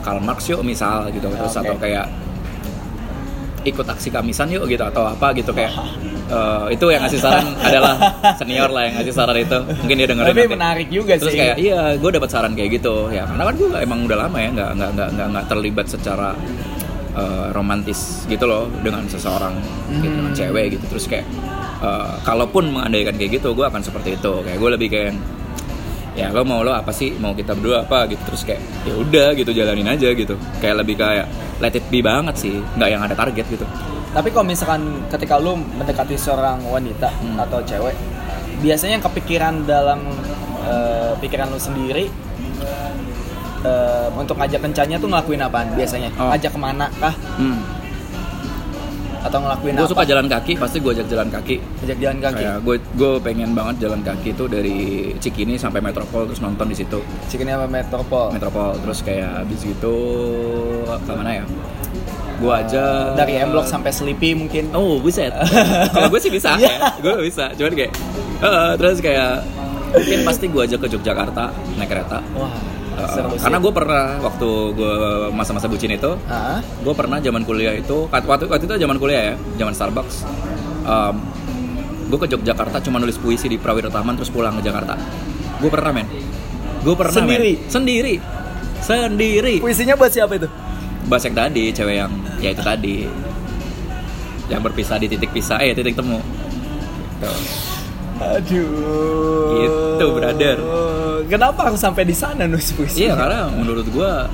Karl 0.00 0.24
Marx 0.24 0.48
yuk 0.48 0.64
misal 0.64 1.12
gitu 1.12 1.28
terus 1.28 1.52
Oke. 1.52 1.60
atau 1.60 1.76
kayak 1.76 2.06
ikut 3.68 3.84
aksi 3.84 4.08
kamisan 4.08 4.48
yuk 4.48 4.64
gitu 4.64 4.80
atau 4.80 5.06
apa 5.06 5.36
gitu 5.36 5.52
kayak 5.52 5.70
eh, 6.32 6.64
itu 6.72 6.88
yang 6.88 7.04
ngasih 7.04 7.20
saran 7.20 7.46
adalah 7.68 7.94
senior 8.40 8.72
lah 8.72 8.88
yang 8.88 8.94
ngasih 8.96 9.12
saran 9.14 9.36
itu 9.36 9.58
mungkin 9.60 9.96
dia 10.00 10.08
dengerin 10.08 10.30
Tapi 10.32 10.40
nanti. 10.40 10.54
menarik 10.56 10.88
juga 10.88 11.12
terus 11.20 11.36
sih. 11.36 11.40
kayak 11.44 11.56
iya 11.60 12.00
gue 12.00 12.10
dapat 12.16 12.28
saran 12.32 12.56
kayak 12.56 12.80
gitu 12.80 13.12
ya 13.12 13.28
karena 13.28 13.44
kan 13.44 13.54
gue 13.60 13.68
emang 13.76 14.08
udah 14.08 14.18
lama 14.24 14.36
ya 14.40 14.48
nggak 14.56 14.70
nggak 14.72 14.90
nggak 14.96 15.26
nggak 15.36 15.44
terlibat 15.52 15.86
secara 15.86 16.32
eh, 17.12 17.46
romantis 17.50 18.24
gitu 18.24 18.44
loh 18.44 18.66
dengan 18.80 19.04
seseorang 19.04 19.52
gitu, 19.98 20.08
dengan 20.10 20.32
Hmm. 20.32 20.38
cewek 20.38 20.66
gitu. 20.74 20.84
Terus 20.88 21.04
kayak 21.06 21.26
eh, 21.82 22.12
kalaupun 22.22 22.70
mengandaikan 22.70 23.14
kayak 23.14 23.38
gitu 23.38 23.52
gue 23.52 23.64
akan 23.64 23.80
seperti 23.80 24.16
itu. 24.16 24.32
Kayak 24.40 24.58
gue 24.58 24.70
lebih 24.72 24.88
kayak 24.88 25.12
ya 26.12 26.28
lo 26.28 26.44
mau 26.44 26.60
lo 26.60 26.72
apa 26.72 26.92
sih? 26.92 27.12
Mau 27.14 27.32
kita 27.32 27.52
berdua 27.52 27.84
apa? 27.84 28.04
Gitu. 28.06 28.20
Terus 28.22 28.42
kayak 28.44 28.60
ya 28.84 28.94
udah 28.94 29.28
gitu 29.34 29.50
jalanin 29.50 29.88
aja 29.88 30.08
gitu. 30.12 30.34
Kayak 30.58 30.84
lebih 30.84 30.96
kayak 30.96 31.26
let 31.58 31.72
it 31.72 31.84
be 31.88 32.00
banget 32.00 32.36
sih. 32.38 32.60
Nggak 32.76 32.88
yang 32.88 33.02
ada 33.02 33.14
target 33.14 33.46
gitu. 33.48 33.64
Tapi 34.12 34.28
kalau 34.28 34.44
misalkan 34.44 34.82
ketika 35.08 35.40
lu 35.40 35.56
mendekati 35.56 36.14
seorang 36.14 36.60
wanita 36.62 37.08
Hmm. 37.08 37.40
atau 37.40 37.60
cewek, 37.62 37.96
biasanya 38.60 39.00
yang 39.00 39.04
kepikiran 39.04 39.54
dalam 39.64 40.00
eh, 40.62 41.12
pikiran 41.18 41.48
lu 41.48 41.58
sendiri 41.58 42.06
eh, 43.62 44.06
untuk 44.12 44.34
ngajak 44.34 44.60
kencannya 44.60 44.96
tuh 44.96 45.08
ngelakuin 45.08 45.40
apaan 45.40 45.68
biasanya? 45.72 46.10
Oh. 46.16 46.28
Ngajak 46.28 46.50
ke 46.50 46.58
mana 46.58 46.86
kah? 46.96 47.14
hmm. 47.36 47.58
Atau 49.22 49.38
ngelakuin 49.38 49.78
gue 49.78 49.86
apa? 49.86 49.92
suka 49.94 50.02
jalan 50.02 50.26
kaki 50.26 50.58
pasti 50.58 50.82
gue 50.82 50.90
ajak 50.92 51.06
jalan 51.06 51.30
kaki 51.30 51.62
Ngajak 51.78 51.98
jalan 52.02 52.18
kaki. 52.18 52.42
kayak 52.42 52.56
gue 52.58 52.76
gue 52.98 53.12
pengen 53.22 53.54
banget 53.54 53.86
jalan 53.86 54.02
kaki 54.02 54.34
tuh 54.34 54.50
dari 54.50 54.78
Cikini 55.14 55.54
sampai 55.54 55.78
Metropol 55.78 56.26
terus 56.26 56.42
nonton 56.42 56.66
di 56.66 56.74
situ 56.74 56.98
Cikin 57.30 57.46
apa 57.46 57.70
Metropol? 57.70 58.34
Metropol 58.34 58.74
terus 58.82 58.98
kayak 58.98 59.46
habis 59.46 59.62
gitu 59.62 59.94
ke 60.90 61.12
mana 61.14 61.38
ya 61.38 61.44
gue 62.42 62.50
aja 62.50 63.14
Dari 63.14 63.38
M 63.38 63.54
Block 63.54 63.70
sampai 63.70 63.94
Sleepy 63.94 64.34
mungkin. 64.34 64.74
Oh, 64.74 64.98
buset. 64.98 65.30
Kalau 65.94 66.10
gue 66.10 66.18
sih 66.18 66.26
bisa 66.26 66.58
ya. 66.58 66.90
Gue 66.98 67.22
bisa. 67.22 67.54
Cuman 67.54 67.78
kayak 67.78 67.94
eh, 68.42 68.72
terus 68.74 68.98
kayak 68.98 69.46
mungkin 69.94 70.18
pasti 70.26 70.50
gue 70.50 70.62
ajak 70.66 70.82
ke 70.82 70.88
Yogyakarta 70.90 71.54
naik 71.78 71.86
kereta. 71.86 72.18
Wah, 72.34 72.50
Sih. 72.92 73.40
karena 73.40 73.58
gue 73.58 73.72
pernah 73.72 74.04
waktu 74.20 74.48
gue 74.72 74.94
masa-masa 75.32 75.66
bucin 75.66 75.90
itu, 75.90 76.12
Ah, 76.26 76.60
gue 76.60 76.94
pernah 76.94 77.18
zaman 77.18 77.42
kuliah 77.42 77.72
itu 77.72 78.06
waktu 78.08 78.46
waktu 78.46 78.64
itu 78.64 78.74
zaman 78.76 78.96
kuliah 78.96 79.32
ya, 79.32 79.34
zaman 79.58 79.72
Starbucks. 79.72 80.16
gue 82.06 82.18
ke 82.18 82.26
Yogyakarta 82.28 82.84
cuma 82.84 83.00
nulis 83.00 83.16
puisi 83.16 83.48
di 83.48 83.56
Prawira 83.56 83.88
Taman 83.88 84.20
terus 84.20 84.28
pulang 84.28 84.60
ke 84.60 84.62
Jakarta. 84.62 85.00
Gue 85.58 85.72
pernah 85.72 85.96
men. 85.96 86.04
Gue 86.84 86.92
pernah 86.92 87.14
Sendiri? 87.14 87.56
men. 87.56 87.70
Sendiri. 87.70 88.14
Sendiri. 88.82 89.54
puisinya 89.62 89.96
buat 89.96 90.12
siapa 90.12 90.36
itu? 90.36 90.44
Bahas 91.08 91.24
yang 91.24 91.32
tadi, 91.32 91.72
cewek 91.72 91.96
yang 91.96 92.12
ya 92.38 92.50
itu 92.52 92.60
tadi 92.60 92.96
yang 94.46 94.60
berpisah 94.60 95.00
di 95.00 95.08
titik 95.08 95.32
pisah, 95.32 95.56
eh 95.58 95.72
titik 95.72 95.96
temu. 95.96 96.20
Gitu. 97.16 97.32
Aduh. 98.38 99.58
Gitu, 99.62 100.04
brother. 100.12 100.56
Kenapa 101.26 101.60
harus 101.70 101.80
sampai 101.80 102.04
di 102.04 102.14
sana 102.16 102.44
nulis 102.44 102.74
puisi? 102.76 103.08
Iya 103.08 103.16
karena 103.16 103.48
menurut 103.48 103.86
gua 103.88 104.28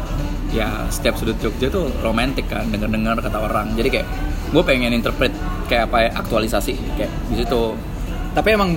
ya 0.49 0.89
setiap 0.89 1.21
sudut 1.21 1.37
Jogja 1.39 1.69
tuh 1.69 1.93
romantis 2.01 2.45
kan 2.49 2.69
denger-dengar 2.73 3.21
kata 3.21 3.39
orang. 3.39 3.77
Jadi 3.77 3.89
kayak 4.01 4.07
gue 4.49 4.63
pengen 4.65 4.97
interpret 4.97 5.33
kayak 5.69 5.93
apa 5.93 5.97
ya 6.09 6.11
aktualisasi. 6.17 6.75
Kayak 6.97 7.13
di 7.29 7.35
situ. 7.45 7.63
Tapi 8.33 8.49
emang 8.55 8.71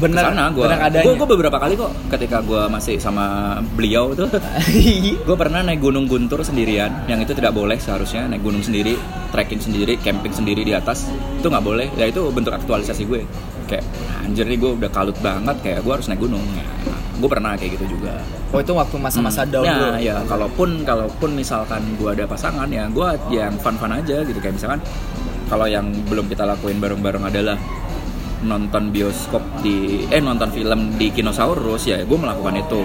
ke 0.00 0.08
sana 0.16 0.48
gue 0.48 0.64
gue 0.64 1.12
gue 1.12 1.28
beberapa 1.28 1.60
kali 1.60 1.76
kok 1.76 1.92
ketika 2.08 2.40
gue 2.40 2.62
masih 2.72 2.96
sama 2.96 3.58
beliau 3.76 4.16
tuh. 4.16 4.32
Gue 5.28 5.36
pernah 5.36 5.60
naik 5.60 5.84
gunung 5.84 6.08
guntur 6.08 6.40
sendirian. 6.40 7.04
Yang 7.04 7.28
itu 7.28 7.32
tidak 7.42 7.52
boleh 7.52 7.76
seharusnya 7.76 8.24
naik 8.24 8.40
gunung 8.40 8.64
sendiri 8.64 8.96
trekking 9.28 9.60
sendiri 9.60 10.00
camping 10.00 10.32
sendiri 10.32 10.64
di 10.64 10.72
atas. 10.72 11.12
Itu 11.36 11.52
nggak 11.52 11.64
boleh. 11.64 11.86
Ya 12.00 12.08
itu 12.08 12.24
bentuk 12.32 12.56
aktualisasi 12.56 13.04
gue. 13.04 13.28
Kayak 13.68 13.84
anjir 14.30 14.46
nih 14.46 14.56
gue 14.56 14.70
udah 14.76 14.90
kalut 14.90 15.18
banget 15.18 15.56
kayak 15.60 15.80
gue 15.80 15.92
harus 15.92 16.06
naik 16.06 16.20
gunung 16.20 16.46
ya, 16.52 16.62
gue 17.16 17.28
pernah 17.28 17.52
kayak 17.52 17.70
gitu 17.74 17.98
juga 17.98 18.14
oh 18.48 18.58
itu 18.58 18.70
waktu 18.70 18.96
masa-masa 18.96 19.42
Hmm. 19.42 19.52
down 19.52 19.64
ya, 19.64 19.74
dulu. 19.74 19.90
ya 20.00 20.16
kalaupun 20.24 20.68
kalaupun 20.82 21.30
misalkan 21.32 21.82
gue 21.94 22.08
ada 22.08 22.24
pasangan 22.24 22.66
ya 22.66 22.86
gue 22.86 23.08
yang 23.28 23.52
fun 23.56 23.74
fun 23.74 23.90
aja 23.90 24.22
gitu 24.22 24.38
kayak 24.38 24.54
misalkan 24.54 24.78
kalau 25.46 25.66
yang 25.66 25.82
belum 26.06 26.24
kita 26.24 26.46
lakuin 26.46 26.78
bareng-bareng 26.78 27.26
adalah 27.26 27.58
nonton 28.40 28.88
bioskop 28.88 29.42
di 29.60 30.06
eh 30.06 30.16
nonton 30.18 30.48
film 30.48 30.94
di 30.94 31.10
Kinosaurus 31.10 31.84
ya 31.84 32.00
gue 32.00 32.16
melakukan 32.16 32.56
itu 32.56 32.80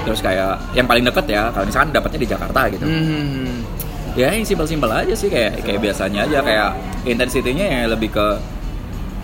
terus 0.00 0.22
kayak 0.22 0.56
yang 0.72 0.86
paling 0.86 1.04
deket 1.04 1.26
ya 1.28 1.50
kalau 1.50 1.66
misalkan 1.66 1.92
dapatnya 1.92 2.18
di 2.18 2.28
Jakarta 2.28 2.60
gitu 2.70 2.86
Hmm. 2.86 3.66
ya 4.14 4.30
yang 4.30 4.42
simpel-simpel 4.42 4.88
aja 4.88 5.12
sih 5.12 5.28
kayak 5.28 5.60
kayak 5.60 5.82
biasanya 5.82 6.24
aja 6.24 6.38
kayak 6.40 6.70
intensitinya 7.04 7.60
ya 7.62 7.84
lebih 7.86 8.08
ke 8.08 8.26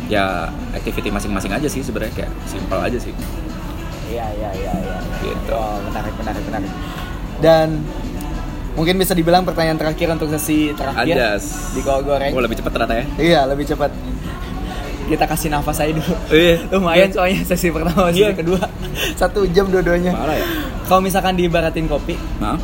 ya 0.06 0.46
activity 0.72 1.08
masing-masing 1.08 1.50
aja 1.50 1.66
sih 1.66 1.80
sebenarnya 1.80 2.12
kayak 2.14 2.32
simpel 2.44 2.78
aja 2.78 2.98
sih 2.98 3.14
Iya 4.04 4.26
iya 4.36 4.50
iya 4.52 4.72
iya. 4.78 4.96
Gitu. 5.18 5.48
Oh, 5.50 5.80
menarik 5.80 6.12
menarik 6.20 6.42
menarik. 6.44 6.70
Dan 7.40 7.80
Mungkin 8.74 8.98
bisa 8.98 9.14
dibilang 9.14 9.46
pertanyaan 9.46 9.78
terakhir 9.78 10.10
untuk 10.10 10.26
sesi 10.34 10.74
terakhir 10.74 11.14
Adas. 11.14 11.70
di 11.72 11.80
kol 11.80 12.02
goreng. 12.02 12.34
Oh 12.34 12.42
lebih 12.42 12.58
cepat 12.58 12.74
ternyata 12.74 12.94
ya. 12.98 13.04
Iya, 13.16 13.40
lebih 13.46 13.64
cepat. 13.64 13.94
Kita 15.06 15.30
kasih 15.30 15.48
nafas 15.54 15.78
aja 15.78 15.94
dulu. 15.94 16.14
Iya. 16.28 16.56
Lumayan 16.74 17.06
soalnya 17.08 17.46
sesi 17.46 17.70
pertama, 17.70 18.10
sesi 18.10 18.26
Iya. 18.26 18.34
kedua. 18.34 18.58
Satu 19.22 19.46
jam 19.46 19.70
dua-duanya. 19.70 20.10
Ya. 20.10 20.42
Kalau 20.84 20.98
misalkan 20.98 21.38
diibaratin 21.38 21.86
kopi, 21.86 22.18
Maaf. 22.42 22.58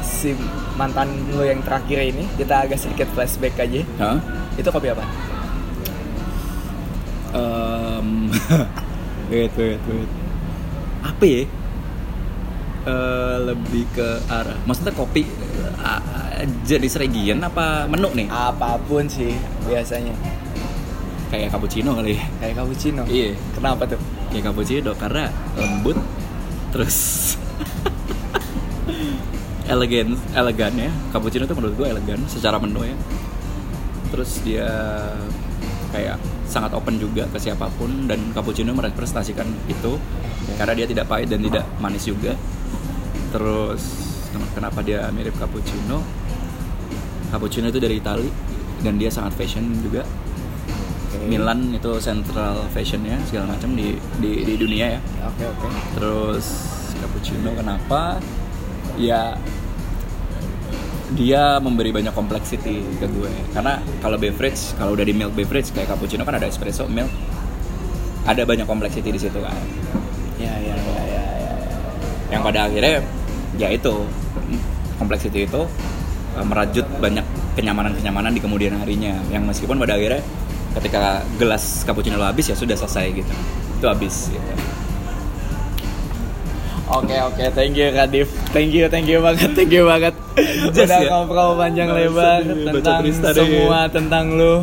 si 0.00 0.32
mantan 0.74 1.12
lo 1.36 1.44
yang 1.44 1.60
terakhir 1.60 2.00
ini, 2.00 2.24
kita 2.40 2.64
agak 2.64 2.80
sedikit 2.80 3.04
flashback 3.12 3.52
aja. 3.60 3.84
Hah? 4.00 4.16
Itu 4.56 4.68
kopi 4.70 4.88
apa? 4.90 5.04
Em, 7.30 8.26
wait, 9.30 9.52
wait, 9.54 9.80
wait. 9.86 10.10
Apa 11.06 11.24
ya? 11.24 11.42
Eh, 12.80 13.36
lebih 13.44 13.84
ke 13.92 14.08
arah, 14.26 14.56
maksudnya 14.64 14.96
kopi 14.96 15.28
uh, 15.84 16.00
jenis 16.64 16.96
region 16.96 17.36
apa 17.44 17.84
menu 17.84 18.08
nih? 18.16 18.26
Apa 18.32 18.80
pun 18.88 19.04
sih 19.04 19.36
biasanya. 19.68 20.16
Kayak 21.28 21.54
cappuccino 21.54 21.92
kali 21.92 22.16
ya? 22.16 22.24
Kayak 22.40 22.54
cappuccino. 22.64 23.02
Iya, 23.04 23.36
Kenapa 23.52 23.84
tuh? 23.84 24.00
kayak 24.32 24.42
cappuccino 24.48 24.90
karena 24.96 25.28
lembut, 25.54 26.00
terus 26.72 26.96
elegan, 29.72 30.16
elegan 30.32 30.72
ya. 30.74 30.90
Cappuccino 31.12 31.44
tuh 31.46 31.56
menurut 31.60 31.74
gue 31.76 31.86
elegan 31.86 32.20
secara 32.26 32.56
menu 32.58 32.82
ya. 32.82 32.96
Terus 34.10 34.42
dia 34.42 34.68
kayak 35.90 36.18
sangat 36.46 36.74
open 36.74 36.98
juga 36.98 37.26
ke 37.30 37.38
siapa 37.38 37.70
pun 37.78 38.10
dan 38.10 38.18
cappuccino 38.34 38.74
merepresentasikan 38.74 39.46
itu 39.70 39.98
karena 40.58 40.74
dia 40.74 40.86
tidak 40.86 41.06
pahit 41.06 41.30
dan 41.30 41.42
tidak 41.42 41.64
manis 41.78 42.06
juga. 42.06 42.34
Terus 43.30 43.82
kenapa 44.54 44.82
dia 44.82 45.06
mirip 45.14 45.34
cappuccino? 45.38 46.02
Cappuccino 47.30 47.70
itu 47.70 47.78
dari 47.78 48.02
Itali 48.02 48.26
dan 48.82 48.98
dia 48.98 49.10
sangat 49.10 49.38
fashion 49.38 49.70
juga. 49.78 50.02
Milan 51.20 51.74
itu 51.76 52.00
central 52.00 52.64
fashionnya 52.72 53.18
segala 53.28 53.54
macam 53.54 53.76
di, 53.76 53.98
di 54.18 54.42
di 54.42 54.54
dunia 54.56 54.98
ya. 54.98 55.00
Oke 55.26 55.44
oke. 55.46 55.68
Terus 55.98 56.46
cappuccino 56.98 57.50
kenapa? 57.54 58.18
Ya 58.98 59.38
dia 61.14 61.58
memberi 61.58 61.90
banyak 61.90 62.14
complexity 62.14 62.82
ke 62.98 63.06
gue. 63.10 63.32
Karena 63.50 63.82
kalau 63.98 64.14
beverage, 64.14 64.78
kalau 64.78 64.94
udah 64.94 65.02
di 65.02 65.14
milk 65.14 65.34
beverage 65.34 65.74
kayak 65.74 65.90
cappuccino 65.90 66.22
kan 66.22 66.38
ada 66.38 66.46
espresso, 66.46 66.86
milk, 66.86 67.10
ada 68.26 68.46
banyak 68.46 68.66
complexity 68.66 69.10
di 69.10 69.20
situ 69.20 69.38
kan. 69.42 69.56
Ya 70.38 70.54
ya 70.54 70.76
ya 70.76 71.00
ya. 71.02 71.02
ya. 71.10 71.24
Yang 72.30 72.42
pada 72.46 72.58
akhirnya 72.70 72.94
ya 73.58 73.68
itu 73.74 73.94
complexity 75.02 75.50
itu 75.50 75.62
eh, 76.38 76.46
merajut 76.46 76.86
banyak 77.02 77.26
kenyamanan-kenyamanan 77.58 78.30
di 78.30 78.40
kemudian 78.40 78.78
harinya. 78.78 79.18
Yang 79.34 79.56
meskipun 79.56 79.82
pada 79.82 79.98
akhirnya 79.98 80.22
ketika 80.78 81.26
gelas 81.34 81.82
cappuccino 81.82 82.14
lo 82.14 82.30
habis 82.30 82.46
ya 82.46 82.54
sudah 82.54 82.78
selesai 82.78 83.10
gitu. 83.10 83.32
Itu 83.82 83.86
habis. 83.90 84.30
Gitu. 84.30 84.52
Oke 86.90 87.16
oke, 87.22 87.44
thank 87.54 87.78
you 87.78 87.88
Kadif. 87.94 88.26
Thank 88.50 88.74
you, 88.74 88.90
thank 88.90 89.06
you 89.06 89.22
banget, 89.22 89.54
thank 89.54 89.70
you 89.70 89.86
banget. 89.86 90.14
Just 90.74 90.90
udah 90.90 90.98
ya. 90.98 91.10
ngobrol 91.14 91.54
panjang 91.54 91.86
Baca 91.86 92.02
lebar 92.02 92.40
tentang 92.42 93.02
semua 93.30 93.80
tentang 93.86 94.24
lu. 94.34 94.54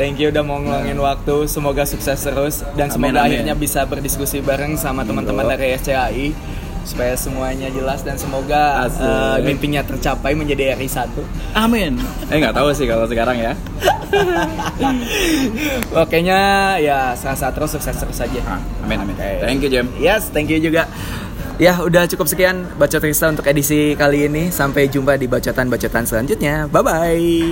Thank 0.00 0.16
you 0.16 0.32
udah 0.32 0.40
mau 0.40 0.56
ngeluangin 0.64 0.96
waktu. 0.96 1.44
Semoga 1.44 1.84
sukses 1.84 2.16
terus 2.24 2.64
dan 2.72 2.88
Amin, 2.88 2.94
semoga 2.96 3.20
amin. 3.20 3.28
akhirnya 3.28 3.54
bisa 3.58 3.84
berdiskusi 3.84 4.40
bareng 4.40 4.80
sama 4.80 5.04
teman-teman 5.04 5.44
dari 5.44 5.76
SCAI 5.76 6.32
supaya 6.88 7.12
semuanya 7.20 7.68
jelas 7.68 8.00
dan 8.00 8.16
semoga 8.16 8.88
eh, 8.88 9.36
mimpinya 9.44 9.84
tercapai 9.84 10.32
menjadi 10.32 10.72
RI 10.72 10.88
1 10.88 11.04
Amin. 11.52 12.00
Eh 12.32 12.36
nggak 12.40 12.56
tahu 12.56 12.72
sih 12.72 12.88
kalau 12.88 13.04
sekarang 13.04 13.36
ya. 13.36 13.52
Pokoknya 15.92 16.40
ya 16.80 17.12
sehat-sehat 17.12 17.52
terus 17.52 17.76
sukses 17.76 17.92
terus 17.92 18.16
saja. 18.16 18.40
Ah, 18.48 18.60
amin 18.88 19.04
amin. 19.04 19.14
Oke. 19.20 19.30
Thank 19.44 19.60
you 19.66 19.68
Jam. 19.68 19.86
Yes, 20.00 20.32
thank 20.32 20.48
you 20.48 20.56
juga. 20.64 20.88
Ya, 21.58 21.74
udah 21.82 22.06
cukup 22.06 22.30
sekian 22.30 22.70
Bacot 22.78 23.02
Rista 23.02 23.26
untuk 23.26 23.42
edisi 23.50 23.98
kali 23.98 24.30
ini. 24.30 24.54
Sampai 24.54 24.86
jumpa 24.86 25.18
di 25.18 25.26
bacotan-bacotan 25.26 26.06
selanjutnya. 26.06 26.70
Bye-bye. 26.70 27.42